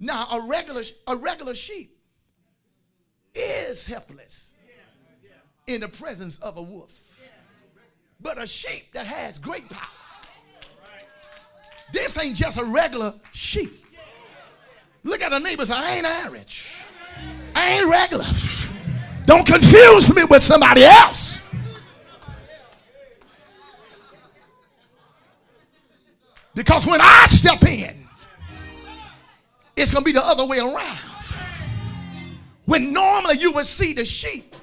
Now, 0.00 0.26
a 0.32 0.40
regular, 0.48 0.82
a 1.06 1.14
regular 1.14 1.54
sheep 1.54 1.96
is 3.36 3.86
helpless 3.86 4.56
in 5.68 5.82
the 5.82 5.88
presence 5.88 6.38
of 6.40 6.56
a 6.56 6.62
wolf. 6.62 6.98
But 8.20 8.42
a 8.42 8.46
sheep 8.46 8.92
that 8.94 9.06
has 9.06 9.38
great 9.38 9.68
power. 9.68 9.86
This 11.92 12.18
ain't 12.18 12.36
just 12.36 12.58
a 12.58 12.64
regular 12.64 13.12
sheep. 13.32 13.84
Look 15.04 15.22
at 15.22 15.30
the 15.30 15.38
neighbors. 15.38 15.70
I 15.70 15.96
ain't 15.96 16.06
average. 16.06 16.74
I 17.54 17.78
ain't 17.78 17.88
regular. 17.88 18.24
Don't 19.26 19.46
confuse 19.46 20.14
me 20.14 20.22
with 20.28 20.42
somebody 20.42 20.84
else. 20.84 21.46
Because 26.54 26.86
when 26.86 27.00
I 27.00 27.26
step 27.28 27.62
in, 27.62 28.08
it's 29.76 29.92
going 29.92 30.02
to 30.02 30.04
be 30.04 30.12
the 30.12 30.24
other 30.24 30.44
way 30.44 30.58
around. 30.58 30.98
When 32.64 32.92
normally 32.92 33.36
you 33.38 33.52
would 33.52 33.64
see 33.64 33.92
the 33.92 34.04
sheep 34.04 34.56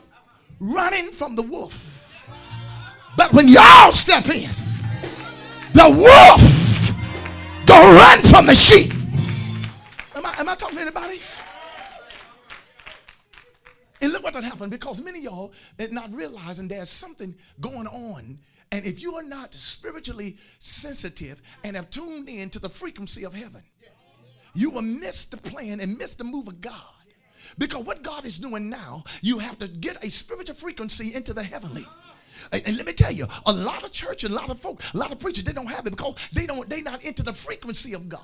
running 0.60 1.12
from 1.12 1.36
the 1.36 1.41
wolf. 1.41 2.26
But 3.18 3.34
when 3.34 3.48
y'all 3.48 3.91
step 3.91 4.28
in, 4.30 4.50
the 5.74 5.89
wolf 5.89 7.65
gonna 7.65 7.98
run 7.98 8.22
from 8.22 8.46
the 8.46 8.56
sheep. 8.56 8.91
Am 10.15 10.26
I, 10.26 10.36
am 10.39 10.50
I 10.50 10.56
talking 10.56 10.78
to 10.78 10.82
anybody? 10.82 11.20
And 14.02 14.12
look 14.12 14.24
what 14.24 14.34
that 14.34 14.44
happened 14.44 14.72
because 14.72 15.02
many 15.02 15.20
of 15.20 15.24
y'all 15.26 15.54
are 15.80 15.88
not 15.88 16.13
realizing 16.13 16.68
there's 16.68 16.89
something 16.89 17.34
going 17.60 17.88
on. 17.88 18.38
And 18.72 18.86
if 18.86 19.02
you 19.02 19.15
are 19.15 19.24
not 19.24 19.54
spiritually 19.54 20.38
sensitive 20.60 21.41
and 21.63 21.76
have 21.76 21.89
tuned 21.89 22.30
in 22.30 22.50
to 22.52 22.60
the 22.60 22.70
frequency 22.70 23.26
of 23.26 23.34
heaven, 23.34 23.63
you 24.54 24.70
will 24.70 24.82
miss 24.82 25.26
the 25.26 25.38
plan 25.38 25.80
and 25.80 25.98
miss 25.98 26.15
the 26.15 26.24
move 26.24 26.48
of 26.48 26.62
God. 26.62 26.95
Because 27.58 27.84
what 27.86 28.04
God 28.04 28.26
is 28.26 28.38
doing 28.38 28.70
now, 28.70 29.04
you 29.22 29.40
have 29.40 29.58
to 29.60 29.68
get 29.68 30.04
a 30.04 30.10
spiritual 30.10 30.56
frequency 30.56 31.14
into 31.14 31.34
the 31.34 31.44
heavenly. 31.44 31.86
And, 32.52 32.78
let 32.78 32.86
me 32.86 32.94
tell 32.94 33.12
you, 33.12 33.28
a 33.46 33.54
lot 33.54 33.84
of 33.84 33.92
church, 33.92 34.24
a 34.24 34.30
lot 34.30 34.50
of 34.50 34.60
folk, 34.60 34.82
a 34.94 34.98
lot 34.98 35.12
of 35.12 35.20
preachers, 35.20 35.46
they 35.46 35.54
don't 35.54 35.68
have 35.68 35.88
it 35.88 35.92
because 35.92 36.30
they 36.34 36.46
don't, 36.46 36.70
they 36.70 36.82
not 36.82 37.04
into 37.04 37.24
the 37.24 37.34
frequency 37.34 37.94
of 37.94 38.10
God. 38.10 38.22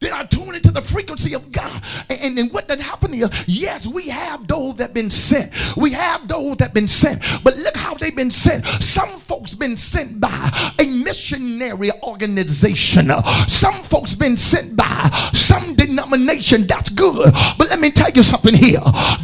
They're 0.00 0.10
not 0.10 0.30
tuned 0.30 0.54
into 0.54 0.70
the 0.70 0.82
frequency 0.82 1.34
of 1.34 1.50
God. 1.52 1.82
And, 2.10 2.36
then 2.36 2.48
what 2.50 2.68
that 2.68 2.80
happened 2.80 3.14
here, 3.14 3.28
yes, 3.46 3.86
we 3.86 4.08
have 4.08 4.46
those 4.46 4.76
that 4.76 4.92
been 4.92 5.10
sent. 5.10 5.52
We 5.76 5.92
have 5.92 6.28
those 6.28 6.58
that 6.58 6.74
been 6.74 6.88
sent. 6.88 7.22
But 7.42 7.56
look 7.56 7.76
how 7.76 7.94
they've 7.94 8.14
been 8.14 8.30
sent. 8.30 8.66
Some 8.66 9.08
folks 9.08 9.54
been 9.54 9.76
sent 9.76 10.20
by 10.20 10.50
a 10.78 10.84
missionary 10.84 11.90
organization. 12.02 13.10
Some 13.48 13.74
folks 13.74 14.14
been 14.14 14.36
sent 14.36 14.76
by 14.76 15.08
some 15.32 15.74
denomination. 15.74 16.66
That's 16.66 16.90
good. 16.90 17.32
But 17.56 17.70
let 17.70 17.80
me 17.80 17.90
tell 17.90 18.10
you 18.10 18.22
something 18.22 18.54
here. 18.54 18.80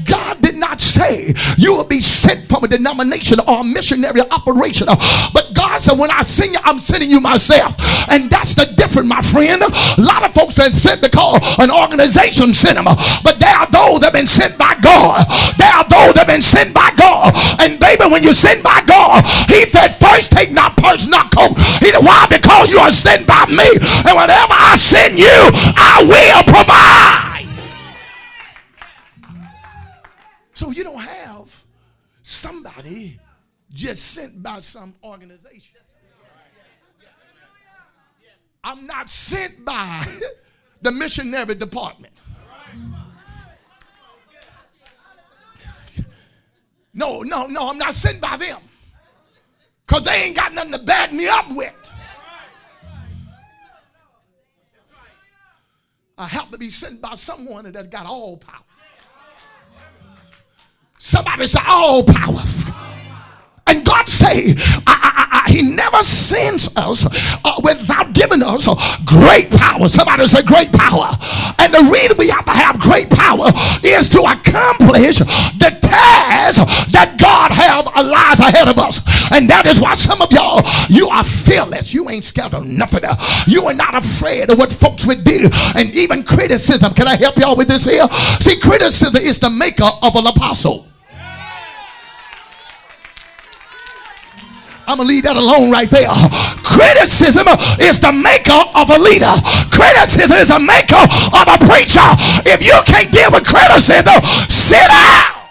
God 0.06 0.40
did 0.40 0.54
not 0.54 0.80
say 0.80 1.34
you 1.58 1.74
will 1.74 1.88
be 1.88 2.00
sent 2.00 2.48
from 2.48 2.64
a 2.64 2.68
denomination 2.68 3.40
or 3.46 3.60
a 3.60 3.64
missionary 3.64 4.22
operation. 4.30 4.86
But 5.34 5.50
God 5.52 5.80
said, 5.82 5.98
when 5.98 6.10
I 6.10 6.22
send 6.22 6.52
you, 6.52 6.60
I'm 6.64 6.78
sending 6.78 7.10
you 7.10 7.20
myself. 7.20 7.74
And 8.10 8.30
that's 8.30 8.54
the 8.54 8.72
difference, 8.76 9.08
my 9.08 9.20
friend. 9.20 9.62
A 9.62 10.00
lot 10.00 10.24
of 10.24 10.32
folks 10.32 10.56
sent 10.70 11.02
because 11.02 11.42
an 11.58 11.70
organization 11.70 12.52
them. 12.52 12.84
But 13.22 13.38
there 13.38 13.56
are 13.56 13.70
those 13.70 14.00
that 14.00 14.12
have 14.12 14.12
been 14.12 14.26
sent 14.26 14.58
by 14.58 14.74
God. 14.80 15.26
There 15.58 15.72
are 15.72 15.84
those 15.84 16.14
that 16.14 16.26
have 16.26 16.32
been 16.32 16.42
sent 16.42 16.74
by 16.74 16.92
God. 16.96 17.34
And 17.58 17.80
baby, 17.80 18.06
when 18.06 18.22
you're 18.22 18.32
sent 18.32 18.62
by 18.62 18.82
God, 18.86 19.24
he 19.48 19.66
said, 19.66 19.88
first 19.88 20.30
take 20.30 20.52
not 20.52 20.76
purse, 20.76 21.06
not 21.06 21.34
coat. 21.34 21.56
He 21.80 21.90
said, 21.90 22.04
why? 22.04 22.26
Because 22.28 22.70
you 22.70 22.78
are 22.78 22.90
sent 22.90 23.26
by 23.26 23.46
me. 23.46 23.66
And 24.06 24.14
whatever 24.14 24.54
I 24.54 24.76
send 24.76 25.18
you, 25.18 25.26
I 25.26 26.04
will 26.06 26.42
provide. 26.46 27.48
So 30.54 30.70
you 30.70 30.84
don't 30.84 31.00
have 31.00 31.64
somebody 32.22 33.18
just 33.72 34.04
sent 34.12 34.42
by 34.42 34.60
some 34.60 34.94
organization. 35.02 35.80
I'm 38.64 38.86
not 38.86 39.10
sent 39.10 39.64
by 39.64 40.06
the 40.82 40.90
missionary 40.90 41.54
department. 41.54 42.12
No, 46.94 47.22
no, 47.22 47.46
no, 47.46 47.70
I'm 47.70 47.78
not 47.78 47.94
sent 47.94 48.20
by 48.20 48.36
them. 48.36 48.60
Because 49.86 50.02
they 50.02 50.24
ain't 50.24 50.36
got 50.36 50.52
nothing 50.52 50.72
to 50.72 50.78
back 50.78 51.12
me 51.12 51.26
up 51.26 51.46
with. 51.50 51.74
I 56.18 56.26
have 56.26 56.50
to 56.50 56.58
be 56.58 56.68
sent 56.68 57.00
by 57.00 57.14
someone 57.14 57.70
that 57.72 57.90
got 57.90 58.06
all 58.06 58.36
power. 58.36 58.60
Somebody 60.98 61.46
say 61.46 61.60
all 61.66 62.04
power. 62.04 62.42
And 63.66 63.84
God 63.84 64.08
say, 64.08 64.54
I, 64.86 64.86
I, 64.86 65.44
I, 65.46 65.50
He 65.50 65.62
never 65.62 65.91
sends 66.00 66.74
us 66.76 67.04
uh, 67.44 67.60
without 67.62 68.12
giving 68.14 68.42
us 68.42 68.68
uh, 68.68 68.74
great 69.04 69.50
power. 69.50 69.88
Somebody 69.88 70.26
say 70.26 70.42
great 70.42 70.72
power. 70.72 71.10
And 71.58 71.72
the 71.72 71.90
reason 71.92 72.16
we 72.18 72.28
have 72.28 72.44
to 72.46 72.52
have 72.52 72.80
great 72.80 73.10
power 73.10 73.50
is 73.84 74.08
to 74.10 74.20
accomplish 74.20 75.18
the 75.18 75.76
task 75.82 76.64
that 76.92 77.16
God 77.20 77.52
have 77.52 77.86
lies 77.86 78.40
ahead 78.40 78.68
of 78.68 78.78
us. 78.78 79.02
And 79.32 79.48
that 79.50 79.66
is 79.66 79.80
why 79.80 79.94
some 79.94 80.20
of 80.22 80.32
y'all, 80.32 80.62
you 80.88 81.08
are 81.08 81.24
fearless. 81.24 81.92
You 81.92 82.08
ain't 82.10 82.24
scared 82.24 82.54
of 82.54 82.64
nothing. 82.64 83.04
You 83.46 83.64
are 83.66 83.74
not 83.74 83.94
afraid 83.94 84.50
of 84.50 84.58
what 84.58 84.72
folks 84.72 85.06
would 85.06 85.24
do. 85.24 85.48
And 85.76 85.90
even 85.94 86.22
criticism. 86.22 86.94
Can 86.94 87.08
I 87.08 87.16
help 87.16 87.36
y'all 87.36 87.56
with 87.56 87.68
this 87.68 87.84
here? 87.84 88.08
See, 88.40 88.58
criticism 88.58 89.16
is 89.16 89.38
the 89.38 89.50
maker 89.50 89.88
of 90.02 90.14
an 90.16 90.26
apostle. 90.26 90.91
I'm 94.86 94.98
gonna 94.98 95.08
leave 95.08 95.22
that 95.24 95.36
alone 95.36 95.70
right 95.70 95.88
there. 95.88 96.10
Criticism 96.66 97.46
is 97.80 98.00
the 98.00 98.12
maker 98.12 98.62
of 98.74 98.90
a 98.90 98.98
leader. 98.98 99.32
Criticism 99.70 100.36
is 100.38 100.48
the 100.48 100.58
maker 100.58 100.98
of 100.98 101.46
a 101.46 101.58
preacher. 101.64 102.02
If 102.44 102.64
you 102.64 102.74
can't 102.86 103.12
deal 103.12 103.30
with 103.30 103.46
criticism, 103.46 104.20
sit 104.50 104.88
down. 104.88 105.42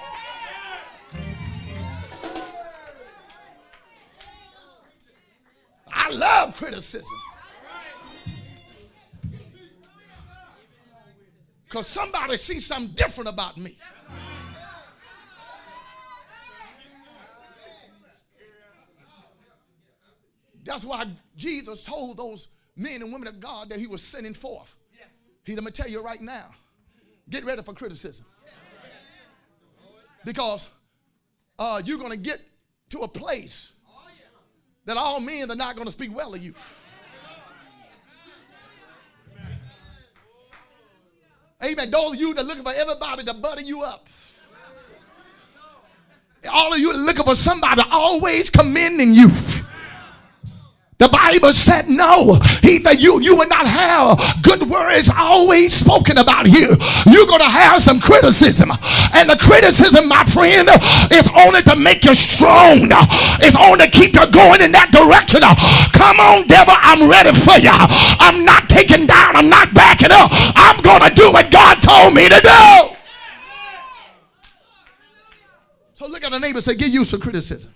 I 5.94 6.10
love 6.12 6.56
criticism. 6.58 7.18
Because 11.66 11.88
somebody 11.88 12.36
sees 12.36 12.66
something 12.66 12.94
different 12.96 13.30
about 13.30 13.56
me. 13.56 13.78
That's 20.72 20.86
why 20.86 21.06
Jesus 21.36 21.84
told 21.84 22.16
those 22.16 22.48
men 22.78 23.02
and 23.02 23.12
women 23.12 23.28
of 23.28 23.42
God 23.42 23.68
that 23.68 23.78
he 23.78 23.88
was 23.88 24.02
sending 24.02 24.34
forth. 24.34 24.74
He's 25.44 25.56
going 25.56 25.66
to 25.66 25.74
tell 25.74 25.92
you 25.92 26.02
right 26.02 26.22
now 26.22 26.46
get 27.30 27.44
ready 27.44 27.62
for 27.62 27.74
criticism. 27.74 28.26
Because 30.24 30.70
uh, 31.60 31.82
you're 31.84 31.98
going 31.98 32.12
to 32.12 32.18
get 32.18 32.42
to 32.92 33.00
a 33.00 33.08
place 33.08 33.74
that 34.86 34.96
all 34.96 35.20
men 35.20 35.52
are 35.52 35.58
not 35.58 35.76
going 35.76 35.88
to 35.88 35.92
speak 35.92 36.16
well 36.16 36.34
of 36.34 36.42
you. 36.42 36.54
Amen. 41.66 41.92
Those 41.92 42.14
of 42.14 42.20
you 42.22 42.34
that 42.34 42.46
are 42.46 42.48
looking 42.48 42.64
for 42.64 42.74
everybody 42.74 43.26
to 43.26 43.34
butter 43.34 43.62
you 43.62 43.82
up. 43.82 44.08
All 46.50 46.74
of 46.74 46.80
you 46.80 46.94
looking 46.94 47.26
for 47.26 47.36
somebody 47.36 47.82
always 47.92 48.50
commending 48.50 49.14
you. 49.14 49.30
The 51.02 51.10
Bible 51.10 51.52
said 51.52 51.90
no. 51.90 52.38
He 52.62 52.78
said 52.78 53.02
you 53.02 53.20
you 53.22 53.36
will 53.36 53.50
not 53.50 53.66
have 53.66 54.22
good 54.44 54.62
words 54.70 55.10
always 55.10 55.74
spoken 55.74 56.20
about 56.20 56.46
you. 56.46 56.78
You're 57.10 57.26
gonna 57.26 57.50
have 57.50 57.82
some 57.82 58.00
criticism, 58.00 58.70
and 59.18 59.28
the 59.28 59.36
criticism, 59.36 60.08
my 60.08 60.24
friend, 60.26 60.70
is 61.10 61.28
only 61.34 61.64
to 61.64 61.76
make 61.82 62.06
you 62.06 62.14
strong. 62.14 62.94
It's 63.42 63.58
only 63.58 63.86
to 63.86 63.90
keep 63.90 64.14
you 64.14 64.30
going 64.30 64.62
in 64.62 64.72
that 64.78 64.94
direction. 64.94 65.42
Come 65.98 66.22
on, 66.22 66.46
devil, 66.46 66.78
I'm 66.78 67.10
ready 67.10 67.34
for 67.34 67.58
you. 67.58 67.74
I'm 67.74 68.46
not 68.46 68.70
taking 68.70 69.08
down. 69.08 69.36
I'm 69.36 69.50
not 69.50 69.74
backing 69.74 70.14
up. 70.14 70.30
I'm 70.54 70.78
gonna 70.86 71.10
do 71.10 71.34
what 71.34 71.50
God 71.50 71.82
told 71.82 72.14
me 72.14 72.30
to 72.30 72.40
do. 72.46 72.94
So 75.96 76.06
look 76.06 76.24
at 76.24 76.30
the 76.30 76.38
neighbor 76.38 76.58
and 76.58 76.64
say, 76.64 76.76
get 76.76 76.92
used 76.92 77.10
to 77.10 77.18
criticism. 77.18 77.74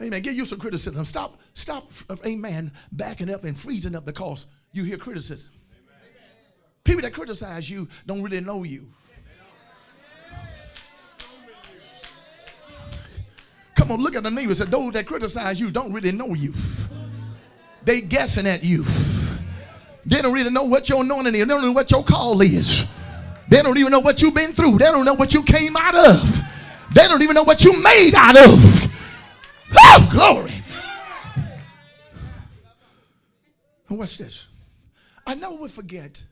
Amen. 0.00 0.20
Get 0.20 0.34
used 0.34 0.50
to 0.50 0.56
criticism. 0.56 1.04
Stop, 1.04 1.40
stop, 1.54 1.90
amen, 2.26 2.70
backing 2.92 3.30
up 3.30 3.44
and 3.44 3.58
freezing 3.58 3.94
up 3.94 4.04
because 4.04 4.46
you 4.72 4.84
hear 4.84 4.98
criticism. 4.98 5.52
People 6.84 7.02
that 7.02 7.12
criticize 7.12 7.68
you 7.68 7.88
don't 8.06 8.22
really 8.22 8.40
know 8.40 8.62
you. 8.62 8.88
Come 13.74 13.90
on, 13.90 14.02
look 14.02 14.14
at 14.16 14.22
the 14.22 14.30
neighbors. 14.30 14.58
Those 14.58 14.92
that 14.92 15.06
criticize 15.06 15.60
you 15.60 15.70
don't 15.70 15.92
really 15.92 16.12
know 16.12 16.34
you. 16.34 16.52
They 17.84 18.00
guessing 18.02 18.46
at 18.46 18.64
you. 18.64 18.84
They 20.04 20.20
don't 20.22 20.32
really 20.32 20.50
know 20.50 20.64
what 20.64 20.88
your 20.88 21.02
anointing 21.02 21.34
is. 21.34 21.40
They 21.40 21.46
don't 21.46 21.62
know 21.62 21.72
what 21.72 21.90
your 21.90 22.04
call 22.04 22.40
is. 22.40 22.92
They 23.48 23.62
don't 23.62 23.76
even 23.76 23.92
know 23.92 24.00
what 24.00 24.22
you've 24.22 24.34
been 24.34 24.52
through. 24.52 24.78
They 24.78 24.86
don't 24.86 25.04
know 25.04 25.14
what 25.14 25.34
you 25.34 25.42
came 25.42 25.76
out 25.76 25.94
of. 25.94 26.40
They 26.94 27.08
don't 27.08 27.22
even 27.22 27.34
know 27.34 27.44
what 27.44 27.64
you 27.64 27.80
made 27.82 28.14
out 28.14 28.36
of. 28.36 28.85
Oh, 29.74 30.08
glory. 30.12 30.52
And 33.88 33.98
watch 33.98 34.18
this. 34.18 34.46
I 35.26 35.34
never 35.34 35.56
would 35.56 35.70
forget, 35.70 36.22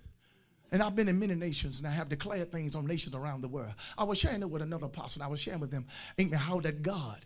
and 0.72 0.82
I've 0.82 0.94
been 0.94 1.08
in 1.08 1.18
many 1.18 1.34
nations 1.34 1.78
and 1.78 1.86
I 1.86 1.90
have 1.90 2.08
declared 2.08 2.52
things 2.52 2.74
on 2.76 2.86
nations 2.86 3.14
around 3.14 3.42
the 3.42 3.48
world. 3.48 3.74
I 3.98 4.04
was 4.04 4.18
sharing 4.18 4.42
it 4.42 4.50
with 4.50 4.62
another 4.62 4.86
apostle. 4.86 5.22
I 5.22 5.26
was 5.26 5.40
sharing 5.40 5.60
with 5.60 5.70
them, 5.70 5.86
amen, 6.20 6.38
how 6.38 6.60
that 6.60 6.82
God, 6.82 7.24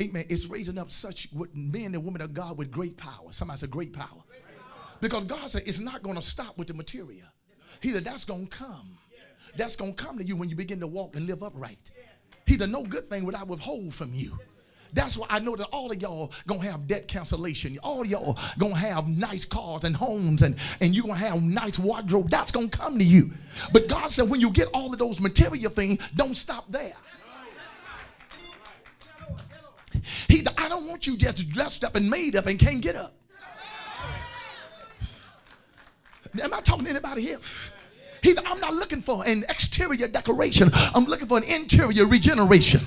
amen, 0.00 0.24
is 0.28 0.48
raising 0.48 0.78
up 0.78 0.90
such 0.90 1.28
men 1.54 1.94
and 1.94 2.04
women 2.04 2.20
of 2.20 2.34
God 2.34 2.58
with 2.58 2.70
great 2.70 2.96
power. 2.96 3.32
Somebody 3.32 3.58
said 3.58 3.70
great 3.70 3.92
power. 3.92 4.22
Because 5.00 5.24
God 5.24 5.50
said 5.50 5.62
it's 5.66 5.80
not 5.80 6.02
going 6.02 6.16
to 6.16 6.22
stop 6.22 6.56
with 6.58 6.68
the 6.68 6.74
material. 6.74 7.28
He 7.80 7.90
said 7.90 8.04
that's 8.04 8.24
going 8.24 8.46
to 8.46 8.56
come. 8.56 8.98
That's 9.56 9.76
going 9.76 9.94
to 9.94 10.02
come 10.02 10.18
to 10.18 10.24
you 10.24 10.36
when 10.36 10.48
you 10.48 10.56
begin 10.56 10.80
to 10.80 10.86
walk 10.86 11.16
and 11.16 11.26
live 11.26 11.42
upright. 11.42 11.90
He 12.46 12.54
said 12.54 12.70
no 12.70 12.84
good 12.84 13.04
thing 13.04 13.24
would 13.24 13.34
I 13.34 13.44
withhold 13.44 13.94
from 13.94 14.12
you. 14.12 14.38
That's 14.96 15.18
why 15.18 15.26
I 15.28 15.40
know 15.40 15.54
that 15.56 15.66
all 15.66 15.92
of 15.92 16.00
y'all 16.00 16.32
gonna 16.46 16.62
have 16.62 16.88
debt 16.88 17.06
cancellation. 17.06 17.78
All 17.82 18.00
of 18.00 18.06
y'all 18.06 18.38
gonna 18.58 18.74
have 18.74 19.06
nice 19.06 19.44
cars 19.44 19.84
and 19.84 19.94
homes 19.94 20.40
and, 20.40 20.56
and 20.80 20.94
you're 20.94 21.06
gonna 21.06 21.18
have 21.18 21.42
nice 21.42 21.78
wardrobe. 21.78 22.30
That's 22.30 22.50
gonna 22.50 22.70
come 22.70 22.98
to 22.98 23.04
you. 23.04 23.30
But 23.74 23.88
God 23.88 24.10
said 24.10 24.30
when 24.30 24.40
you 24.40 24.50
get 24.50 24.68
all 24.72 24.90
of 24.90 24.98
those 24.98 25.20
material 25.20 25.70
things, 25.70 26.08
don't 26.16 26.34
stop 26.34 26.64
there. 26.70 26.94
He 30.28 30.42
I 30.56 30.68
don't 30.70 30.88
want 30.88 31.06
you 31.06 31.18
just 31.18 31.50
dressed 31.50 31.84
up 31.84 31.94
and 31.94 32.10
made 32.10 32.34
up 32.34 32.46
and 32.46 32.58
can't 32.58 32.80
get 32.80 32.96
up. 32.96 33.12
Am 36.42 36.54
I 36.54 36.60
talking 36.60 36.84
to 36.84 36.90
anybody 36.90 37.20
here? 37.20 37.38
He 38.22 38.34
I'm 38.46 38.60
not 38.60 38.72
looking 38.72 39.02
for 39.02 39.26
an 39.26 39.44
exterior 39.50 40.08
decoration. 40.08 40.70
I'm 40.94 41.04
looking 41.04 41.28
for 41.28 41.36
an 41.36 41.44
interior 41.44 42.06
regeneration. 42.06 42.80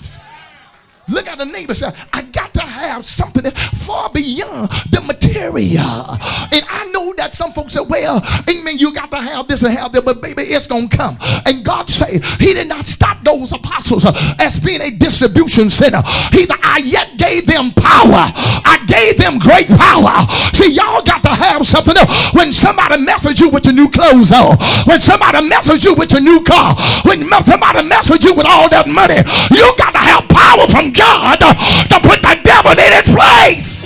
Look 1.09 1.27
at 1.27 1.37
the 1.37 1.45
neighbor 1.45 1.73
say, 1.73 1.89
I 2.13 2.21
got 2.23 2.53
to 2.53 2.61
have 2.61 3.05
something 3.05 3.49
far 3.51 4.09
beyond 4.09 4.69
the 4.91 5.01
material. 5.05 6.17
And 6.51 6.63
I 6.69 6.89
know 6.93 7.13
that 7.17 7.33
some 7.33 7.51
folks 7.51 7.73
say, 7.73 7.81
well, 7.87 8.21
amen, 8.49 8.77
you 8.77 8.93
got 8.93 9.11
to 9.11 9.21
have 9.21 9.47
this 9.47 9.63
and 9.63 9.73
have 9.73 9.91
that, 9.93 10.05
but 10.05 10.21
baby, 10.21 10.43
it's 10.43 10.67
going 10.67 10.89
to 10.89 10.97
come. 10.97 11.17
And 11.45 11.63
God 11.63 11.89
say, 11.89 12.19
he 12.39 12.53
did 12.53 12.67
not 12.67 12.85
stop 12.85 13.21
those 13.23 13.51
apostles 13.51 14.05
uh, 14.05 14.13
as 14.39 14.59
being 14.59 14.81
a 14.81 14.91
distribution 14.91 15.69
center. 15.69 16.01
He 16.31 16.45
I 16.69 16.77
yet 16.85 17.17
gave 17.17 17.45
them 17.49 17.71
power. 17.73 18.29
I 18.61 18.77
gave 18.85 19.17
them 19.17 19.39
great 19.39 19.67
power. 19.67 20.21
See, 20.53 20.73
y'all 20.77 21.01
got 21.01 21.23
to 21.23 21.33
have 21.33 21.65
something 21.65 21.97
else. 21.97 22.33
When 22.33 22.53
somebody 22.53 23.01
messes 23.01 23.41
you 23.41 23.49
with 23.49 23.65
your 23.65 23.73
new 23.73 23.89
clothes 23.89 24.31
on, 24.31 24.57
when 24.85 24.99
somebody 24.99 25.47
messes 25.49 25.83
you 25.83 25.95
with 25.95 26.11
your 26.13 26.21
new 26.21 26.43
car, 26.43 26.75
when 27.09 27.25
somebody 27.43 27.87
messes 27.87 28.23
you 28.23 28.35
with 28.35 28.45
all 28.45 28.69
that 28.69 28.87
money, 28.87 29.25
you 29.49 29.65
got 29.81 29.97
to 29.97 30.03
have 30.03 30.29
power 30.29 30.67
from 30.69 30.93
God 30.93 30.98
to 30.99 31.99
put 32.01 32.21
the 32.21 32.39
devil 32.43 32.71
in 32.71 32.77
its 32.79 33.09
place. 33.09 33.85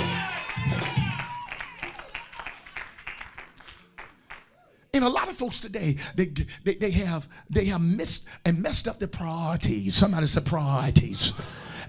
And 4.92 5.04
a 5.04 5.08
lot 5.08 5.28
of 5.28 5.36
folks 5.36 5.58
today, 5.58 5.96
they, 6.14 6.26
they, 6.62 6.74
they 6.74 6.90
have 6.92 7.28
they 7.50 7.64
have 7.64 7.80
missed 7.80 8.28
and 8.44 8.62
messed 8.62 8.86
up 8.86 9.00
their 9.00 9.08
priorities. 9.08 9.96
Somebody 9.96 10.26
said 10.26 10.46
priorities. 10.46 11.32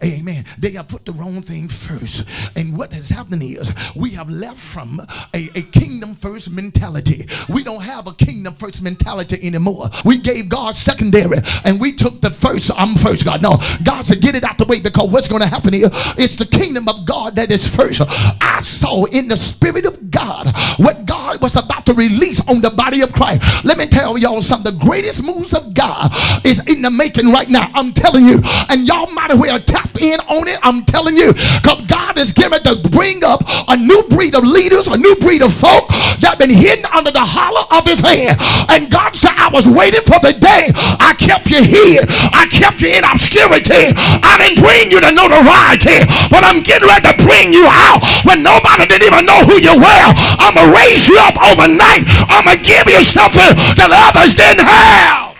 Amen. 0.05 0.45
They 0.59 0.71
have 0.71 0.87
put 0.87 1.05
the 1.05 1.13
wrong 1.13 1.41
thing 1.41 1.67
first. 1.67 2.55
And 2.55 2.77
what 2.77 2.93
has 2.93 3.09
happened 3.09 3.41
is 3.41 3.73
we 3.95 4.11
have 4.11 4.29
left 4.29 4.59
from 4.59 5.01
a, 5.33 5.49
a 5.55 5.63
kingdom 5.63 6.15
first 6.15 6.51
mentality. 6.51 7.25
We 7.49 7.63
don't 7.63 7.81
have 7.81 8.05
a 8.05 8.13
kingdom 8.13 8.53
first 8.53 8.83
mentality 8.83 9.39
anymore. 9.45 9.89
We 10.03 10.19
gave 10.19 10.47
God 10.47 10.75
secondary 10.75 11.39
and 11.65 11.81
we 11.81 11.91
took 11.91 12.21
the 12.21 12.29
first. 12.29 12.71
I'm 12.77 12.95
first, 12.95 13.25
God. 13.25 13.41
No, 13.41 13.57
God 13.83 14.05
said, 14.05 14.21
get 14.21 14.35
it 14.35 14.43
out 14.43 14.59
the 14.59 14.65
way 14.65 14.79
because 14.79 15.09
what's 15.09 15.27
going 15.27 15.41
to 15.41 15.47
happen 15.47 15.73
here? 15.73 15.89
It's 16.17 16.35
the 16.35 16.45
kingdom 16.45 16.87
of 16.87 17.05
God 17.05 17.35
that 17.37 17.51
is 17.51 17.67
first. 17.67 18.01
I 18.41 18.59
saw 18.59 19.05
in 19.05 19.27
the 19.27 19.37
spirit 19.37 19.85
of 19.85 20.11
God 20.11 20.55
what 20.77 21.05
God 21.05 21.41
was 21.41 21.55
about 21.55 21.74
to 21.85 21.93
release 21.93 22.41
on 22.49 22.61
the 22.61 22.71
body 22.71 23.01
of 23.01 23.13
Christ. 23.13 23.65
Let 23.65 23.77
me 23.77 23.87
tell 23.87 24.17
y'all 24.17 24.41
something. 24.41 24.73
The 24.73 24.79
greatest 24.83 25.23
moves 25.23 25.53
of 25.53 25.73
God 25.73 26.09
is 26.43 26.65
in 26.67 26.81
the 26.81 26.89
making 26.89 27.31
right 27.31 27.49
now. 27.49 27.69
I'm 27.73 27.93
telling 27.93 28.25
you. 28.25 28.41
And 28.69 28.87
y'all 28.87 29.11
might 29.13 29.31
as 29.31 29.39
well 29.39 29.59
tap 29.59 29.95
in 30.01 30.19
on 30.21 30.47
it. 30.47 30.59
I'm 30.63 30.83
telling 30.85 31.15
you. 31.15 31.33
Because 31.33 31.85
God 31.85 32.17
is 32.17 32.31
getting 32.31 32.57
to 32.65 32.75
bring 32.89 33.23
up 33.23 33.41
a 33.69 33.77
new 33.77 34.01
breed 34.09 34.35
of 34.35 34.43
leaders, 34.43 34.87
a 34.87 34.97
new 34.97 35.15
breed 35.17 35.41
of 35.41 35.53
folk 35.53 35.87
that 36.21 36.37
been 36.39 36.49
hidden 36.49 36.85
under 36.89 37.11
the 37.11 37.21
hollow 37.21 37.67
of 37.77 37.85
his 37.85 38.01
hand. 38.01 38.37
And 38.69 38.89
God 38.89 39.15
said, 39.15 39.33
I 39.37 39.49
was 39.53 39.67
waiting 39.69 40.01
for 40.01 40.17
the 40.21 40.33
day 40.33 40.73
I 40.99 41.13
kept 41.19 41.49
you 41.51 41.61
here. 41.61 42.05
I 42.33 42.49
kept 42.49 42.81
you 42.81 42.89
in 42.89 43.03
obscurity. 43.05 43.93
I 44.25 44.41
didn't 44.41 44.63
bring 44.63 44.89
you 44.89 44.99
to 45.01 45.11
notoriety, 45.13 46.05
but 46.33 46.41
I'm 46.41 46.65
getting 46.65 46.87
ready 46.87 47.05
to 47.11 47.15
bring 47.21 47.53
you 47.53 47.67
out 47.69 48.01
when 48.25 48.41
nobody 48.41 48.89
didn't 48.89 49.05
even 49.05 49.25
know 49.25 49.41
who 49.45 49.61
you 49.61 49.75
were. 49.77 50.09
I'm 50.41 50.55
going 50.55 50.69
to 50.69 50.73
raise 50.73 51.05
you 51.07 51.17
up 51.21 51.37
overnight. 51.37 51.74
I'm 51.81 52.45
going 52.45 52.57
to 52.57 52.63
give 52.63 52.87
you 52.87 53.01
something 53.01 53.55
that 53.75 53.89
others 53.91 54.35
didn't 54.35 54.65
have. 54.65 55.35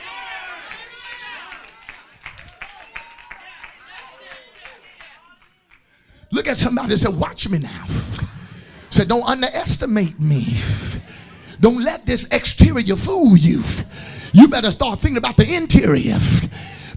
Look 6.32 6.48
at 6.48 6.58
somebody 6.58 6.92
and 6.92 7.00
say, 7.00 7.10
Watch 7.10 7.50
me 7.50 7.60
now. 7.60 7.86
Say, 8.90 9.06
Don't 9.06 9.24
underestimate 9.24 10.20
me. 10.20 10.46
Don't 11.60 11.82
let 11.84 12.06
this 12.06 12.28
exterior 12.32 12.96
fool 12.96 13.38
you. 13.38 13.64
You 14.34 14.48
better 14.50 14.70
start 14.70 15.00
thinking 15.00 15.18
about 15.18 15.38
the 15.38 15.56
interior 15.56 16.18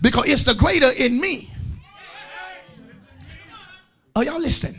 because 0.03 0.25
it's 0.27 0.45
the 0.45 0.55
greater 0.55 0.91
in 0.91 1.21
me. 1.21 1.51
Are 4.17 4.25
y'all 4.25 4.41
listening? 4.41 4.77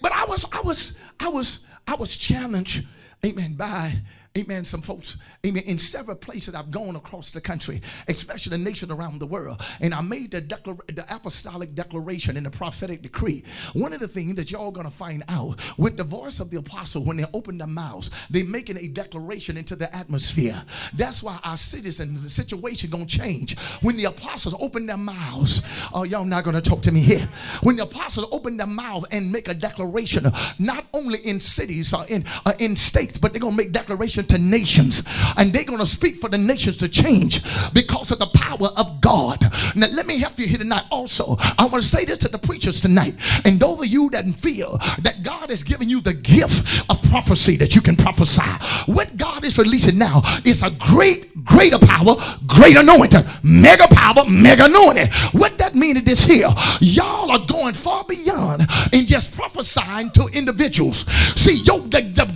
But 0.00 0.12
I 0.12 0.24
was, 0.24 0.50
I 0.52 0.62
was, 0.62 0.98
I 1.20 1.28
was, 1.28 1.66
I 1.86 1.94
was 1.96 2.16
challenged, 2.16 2.86
amen, 3.24 3.54
by 3.54 3.92
Amen. 4.36 4.64
Some 4.64 4.82
folks, 4.82 5.16
amen, 5.44 5.64
in 5.66 5.78
several 5.78 6.16
places 6.16 6.54
I've 6.54 6.70
gone 6.70 6.96
across 6.96 7.30
the 7.30 7.40
country, 7.40 7.80
especially 8.08 8.56
the 8.56 8.62
nation 8.62 8.92
around 8.92 9.18
the 9.18 9.26
world. 9.26 9.60
And 9.80 9.94
I 9.94 10.00
made 10.00 10.30
the, 10.30 10.40
the 10.42 11.04
apostolic 11.10 11.74
declaration 11.74 12.36
and 12.36 12.46
the 12.46 12.50
prophetic 12.50 13.02
decree. 13.02 13.42
One 13.72 13.92
of 13.92 14.00
the 14.00 14.06
things 14.06 14.36
that 14.36 14.50
y'all 14.50 14.70
to 14.72 14.90
find 14.90 15.24
out 15.28 15.60
with 15.78 15.96
the 15.96 16.04
voice 16.04 16.40
of 16.40 16.50
the 16.50 16.58
apostle, 16.58 17.04
when 17.04 17.16
they 17.16 17.24
open 17.32 17.58
their 17.58 17.66
mouths, 17.66 18.28
they 18.28 18.42
making 18.42 18.76
a 18.76 18.86
declaration 18.88 19.56
into 19.56 19.74
the 19.74 19.94
atmosphere. 19.96 20.62
That's 20.94 21.22
why 21.22 21.38
our 21.42 21.56
cities 21.56 21.98
and 21.98 22.16
the 22.16 22.30
situation 22.30 22.90
to 22.90 23.06
change. 23.06 23.58
When 23.82 23.96
the 23.96 24.04
apostles 24.04 24.54
open 24.60 24.86
their 24.86 24.96
mouths, 24.96 25.62
oh, 25.92 26.04
y'all 26.04 26.24
not 26.24 26.44
to 26.44 26.60
talk 26.60 26.82
to 26.82 26.92
me 26.92 27.00
here. 27.00 27.26
When 27.62 27.76
the 27.76 27.84
apostles 27.84 28.28
open 28.30 28.56
their 28.56 28.66
mouth 28.66 29.04
and 29.10 29.32
make 29.32 29.48
a 29.48 29.54
declaration, 29.54 30.26
not 30.58 30.84
only 30.92 31.18
in 31.20 31.40
cities 31.40 31.92
or 31.92 32.04
in, 32.08 32.24
uh, 32.46 32.52
in 32.58 32.76
states, 32.76 33.18
but 33.18 33.32
they're 33.32 33.40
to 33.40 33.52
make 33.52 33.72
declaration 33.72 34.26
to 34.28 34.38
nations 34.38 35.02
and 35.36 35.52
they're 35.52 35.64
going 35.64 35.78
to 35.78 35.86
speak 35.86 36.16
for 36.16 36.28
the 36.28 36.38
nations 36.38 36.76
to 36.78 36.88
change 36.88 37.42
because 37.72 38.10
of 38.10 38.18
the 38.18 38.26
power 38.34 38.68
of 38.76 39.00
God. 39.00 39.40
Now, 39.76 39.86
let 39.92 40.06
me 40.06 40.18
help 40.18 40.38
you 40.38 40.46
here 40.46 40.58
tonight 40.58 40.84
also. 40.90 41.36
I 41.58 41.66
want 41.70 41.82
to 41.82 41.88
say 41.88 42.04
this 42.04 42.18
to 42.18 42.28
the 42.28 42.38
preachers 42.38 42.80
tonight 42.80 43.14
and 43.44 43.58
those 43.58 43.80
of 43.80 43.86
you 43.86 44.10
that 44.10 44.24
feel 44.34 44.78
that 45.02 45.22
God 45.22 45.50
has 45.50 45.62
given 45.62 45.88
you 45.88 46.00
the 46.00 46.14
gift 46.14 46.90
of 46.90 47.02
prophecy 47.10 47.56
that 47.56 47.74
you 47.74 47.80
can 47.80 47.96
prophesy. 47.96 48.42
What 48.90 49.16
God 49.16 49.44
is 49.44 49.58
releasing 49.58 49.98
now 49.98 50.22
is 50.44 50.62
a 50.62 50.70
great, 50.70 51.44
greater 51.44 51.78
power, 51.78 52.14
great 52.46 52.76
anointing, 52.76 53.22
mega 53.42 53.88
power, 53.88 54.24
mega 54.28 54.64
anointing. 54.64 55.08
What 55.32 55.58
that 55.58 55.74
means 55.74 56.08
is 56.10 56.24
here 56.24 56.48
y'all 56.80 57.30
are 57.30 57.46
going 57.46 57.74
far 57.74 58.04
beyond 58.04 58.62
in 58.92 59.06
just 59.06 59.36
prophesying 59.36 60.10
to 60.10 60.28
individuals. 60.32 61.06
See, 61.38 61.62
yo, 61.62 61.80
the, 61.80 62.02
the 62.02 62.26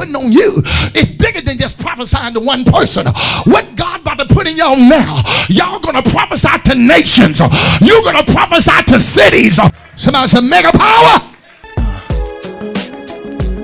putting 0.00 0.16
on 0.16 0.32
you 0.32 0.62
is 0.94 1.10
bigger 1.18 1.42
than 1.42 1.58
just 1.58 1.78
prophesying 1.78 2.32
to 2.32 2.40
one 2.40 2.64
person. 2.64 3.06
What 3.44 3.68
God 3.76 4.00
about 4.00 4.16
to 4.16 4.26
put 4.26 4.48
in 4.48 4.56
y'all 4.56 4.76
now, 4.76 5.20
y'all 5.50 5.78
gonna 5.78 6.02
prophesy 6.02 6.58
to 6.64 6.74
nations. 6.74 7.40
You're 7.82 8.02
gonna 8.02 8.24
prophesy 8.24 8.82
to 8.86 8.98
cities. 8.98 9.60
Somebody 9.96 10.26
say 10.26 10.40
mega 10.40 10.72
power. 10.72 11.20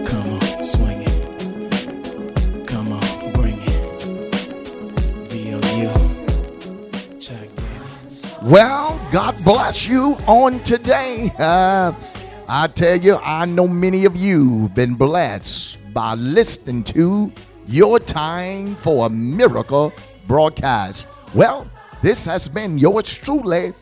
Come 0.04 0.34
on, 0.34 0.62
swing 0.62 1.00
it. 1.06 2.66
Come 2.66 2.92
on, 2.92 3.32
bring 3.32 3.56
it. 3.56 4.04
VOU. 5.30 5.90
Check 7.18 7.48
Daddy. 7.56 8.50
Well, 8.50 9.00
God 9.10 9.34
bless 9.42 9.88
you 9.88 10.16
on 10.26 10.62
today. 10.64 11.32
Uh, 11.38 11.92
I 12.48 12.68
tell 12.68 12.96
you, 12.96 13.16
I 13.16 13.44
know 13.44 13.66
many 13.66 14.04
of 14.04 14.14
you 14.14 14.68
been 14.68 14.94
blessed 14.94 15.78
by 15.92 16.14
listening 16.14 16.84
to 16.84 17.32
your 17.66 17.98
time 17.98 18.76
for 18.76 19.06
a 19.06 19.10
miracle 19.10 19.92
broadcast. 20.28 21.08
Well, 21.34 21.68
this 22.02 22.24
has 22.26 22.46
been 22.46 22.78
yours 22.78 23.18
truly, 23.18 23.72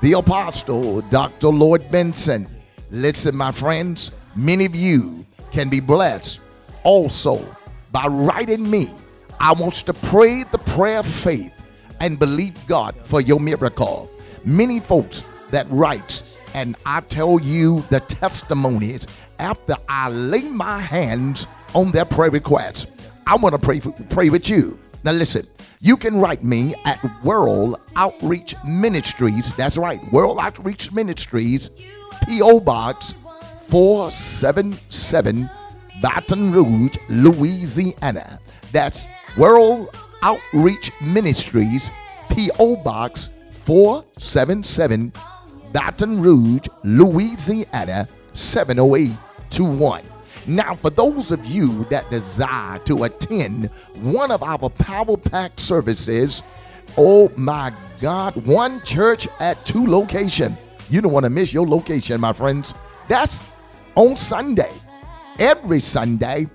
the 0.00 0.14
apostle, 0.14 1.02
Dr. 1.02 1.50
Lloyd 1.50 1.88
Benson. 1.92 2.48
Listen, 2.90 3.36
my 3.36 3.52
friends, 3.52 4.10
many 4.34 4.64
of 4.64 4.74
you 4.74 5.24
can 5.52 5.68
be 5.68 5.78
blessed 5.78 6.40
also 6.82 7.38
by 7.92 8.06
writing 8.08 8.68
me. 8.68 8.90
I 9.38 9.52
want 9.52 9.74
to 9.74 9.94
pray 9.94 10.42
the 10.42 10.58
prayer 10.58 10.98
of 10.98 11.06
faith 11.06 11.54
and 12.00 12.18
believe 12.18 12.66
God 12.66 12.96
for 13.04 13.20
your 13.20 13.38
miracle. 13.38 14.10
Many 14.44 14.80
folks 14.80 15.22
that 15.50 15.70
writes, 15.70 16.39
and 16.54 16.76
I 16.86 17.00
tell 17.00 17.40
you 17.40 17.84
the 17.90 18.00
testimonies 18.00 19.06
after 19.38 19.76
I 19.88 20.08
lay 20.10 20.42
my 20.42 20.80
hands 20.80 21.46
on 21.74 21.92
their 21.92 22.04
prayer 22.04 22.30
requests. 22.30 22.86
I 23.26 23.36
want 23.36 23.54
to 23.54 23.58
pray 23.58 23.80
pray 23.80 24.30
with 24.30 24.48
you. 24.48 24.78
Now 25.04 25.12
listen, 25.12 25.46
you 25.80 25.96
can 25.96 26.18
write 26.18 26.44
me 26.44 26.74
at 26.84 27.00
World 27.24 27.76
Outreach 27.96 28.54
Ministries. 28.66 29.54
That's 29.56 29.78
right, 29.78 30.00
World 30.12 30.38
Outreach 30.40 30.92
Ministries, 30.92 31.70
P.O. 32.28 32.60
Box 32.60 33.14
477, 33.68 35.48
Baton 36.02 36.52
Rouge, 36.52 36.96
Louisiana. 37.08 38.40
That's 38.72 39.06
World 39.38 39.88
Outreach 40.22 40.92
Ministries, 41.00 41.90
P.O. 42.30 42.76
Box 42.76 43.30
477, 43.50 45.12
Baton 45.72 46.20
Rouge, 46.20 46.66
Louisiana 46.82 48.08
70821. 48.32 50.02
Now, 50.46 50.74
for 50.74 50.90
those 50.90 51.32
of 51.32 51.44
you 51.44 51.84
that 51.90 52.10
desire 52.10 52.78
to 52.80 53.04
attend 53.04 53.66
one 54.00 54.30
of 54.30 54.42
our 54.42 54.70
Power 54.70 55.16
Pack 55.16 55.60
services, 55.60 56.42
oh 56.96 57.30
my 57.36 57.72
God, 58.00 58.34
one 58.46 58.80
church 58.82 59.28
at 59.38 59.58
two 59.58 59.86
location. 59.86 60.56
You 60.88 61.00
don't 61.00 61.12
want 61.12 61.24
to 61.24 61.30
miss 61.30 61.52
your 61.52 61.68
location, 61.68 62.20
my 62.20 62.32
friends. 62.32 62.74
That's 63.06 63.44
on 63.94 64.16
Sunday, 64.16 64.72
every 65.38 65.80
Sunday 65.80 66.48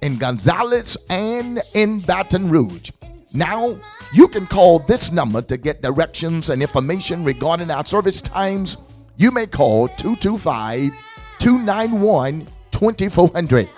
in 0.00 0.16
Gonzales 0.16 0.96
and 1.10 1.60
in 1.74 2.00
Baton 2.00 2.50
Rouge. 2.50 2.90
Now, 3.34 3.78
you 4.12 4.28
can 4.28 4.46
call 4.46 4.78
this 4.80 5.12
number 5.12 5.42
to 5.42 5.56
get 5.56 5.82
directions 5.82 6.50
and 6.50 6.62
information 6.62 7.24
regarding 7.24 7.70
our 7.70 7.84
service 7.84 8.20
times. 8.20 8.78
You 9.16 9.30
may 9.30 9.46
call 9.46 9.88
225 9.88 10.92
291 11.38 12.46
2400. 12.70 13.68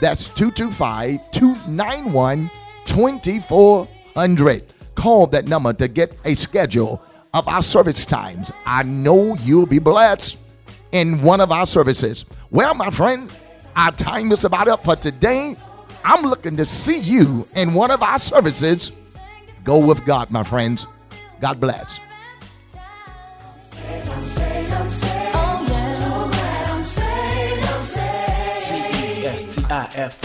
That's 0.00 0.26
225 0.28 1.30
291 1.30 2.50
2400. 2.84 4.74
Call 4.94 5.26
that 5.28 5.48
number 5.48 5.72
to 5.72 5.88
get 5.88 6.16
a 6.24 6.34
schedule 6.34 7.02
of 7.34 7.48
our 7.48 7.62
service 7.62 8.04
times. 8.04 8.52
I 8.66 8.82
know 8.82 9.34
you'll 9.36 9.66
be 9.66 9.78
blessed 9.78 10.38
in 10.92 11.22
one 11.22 11.40
of 11.40 11.52
our 11.52 11.66
services. 11.66 12.26
Well, 12.50 12.74
my 12.74 12.90
friend, 12.90 13.30
our 13.76 13.92
time 13.92 14.32
is 14.32 14.44
about 14.44 14.68
up 14.68 14.84
for 14.84 14.96
today. 14.96 15.56
I'm 16.04 16.24
looking 16.24 16.56
to 16.56 16.64
see 16.64 16.98
you 16.98 17.46
in 17.56 17.74
one 17.74 17.90
of 17.90 18.02
our 18.02 18.18
services. 18.18 18.92
Go 19.64 19.84
with 19.84 20.04
God, 20.04 20.30
my 20.30 20.42
friends. 20.42 20.86
God 21.40 21.60
bless. 21.60 22.00
T 28.60 28.76
E 28.76 29.26
S 29.26 29.56
T 29.56 29.64
I 29.70 29.88
F 29.94 30.18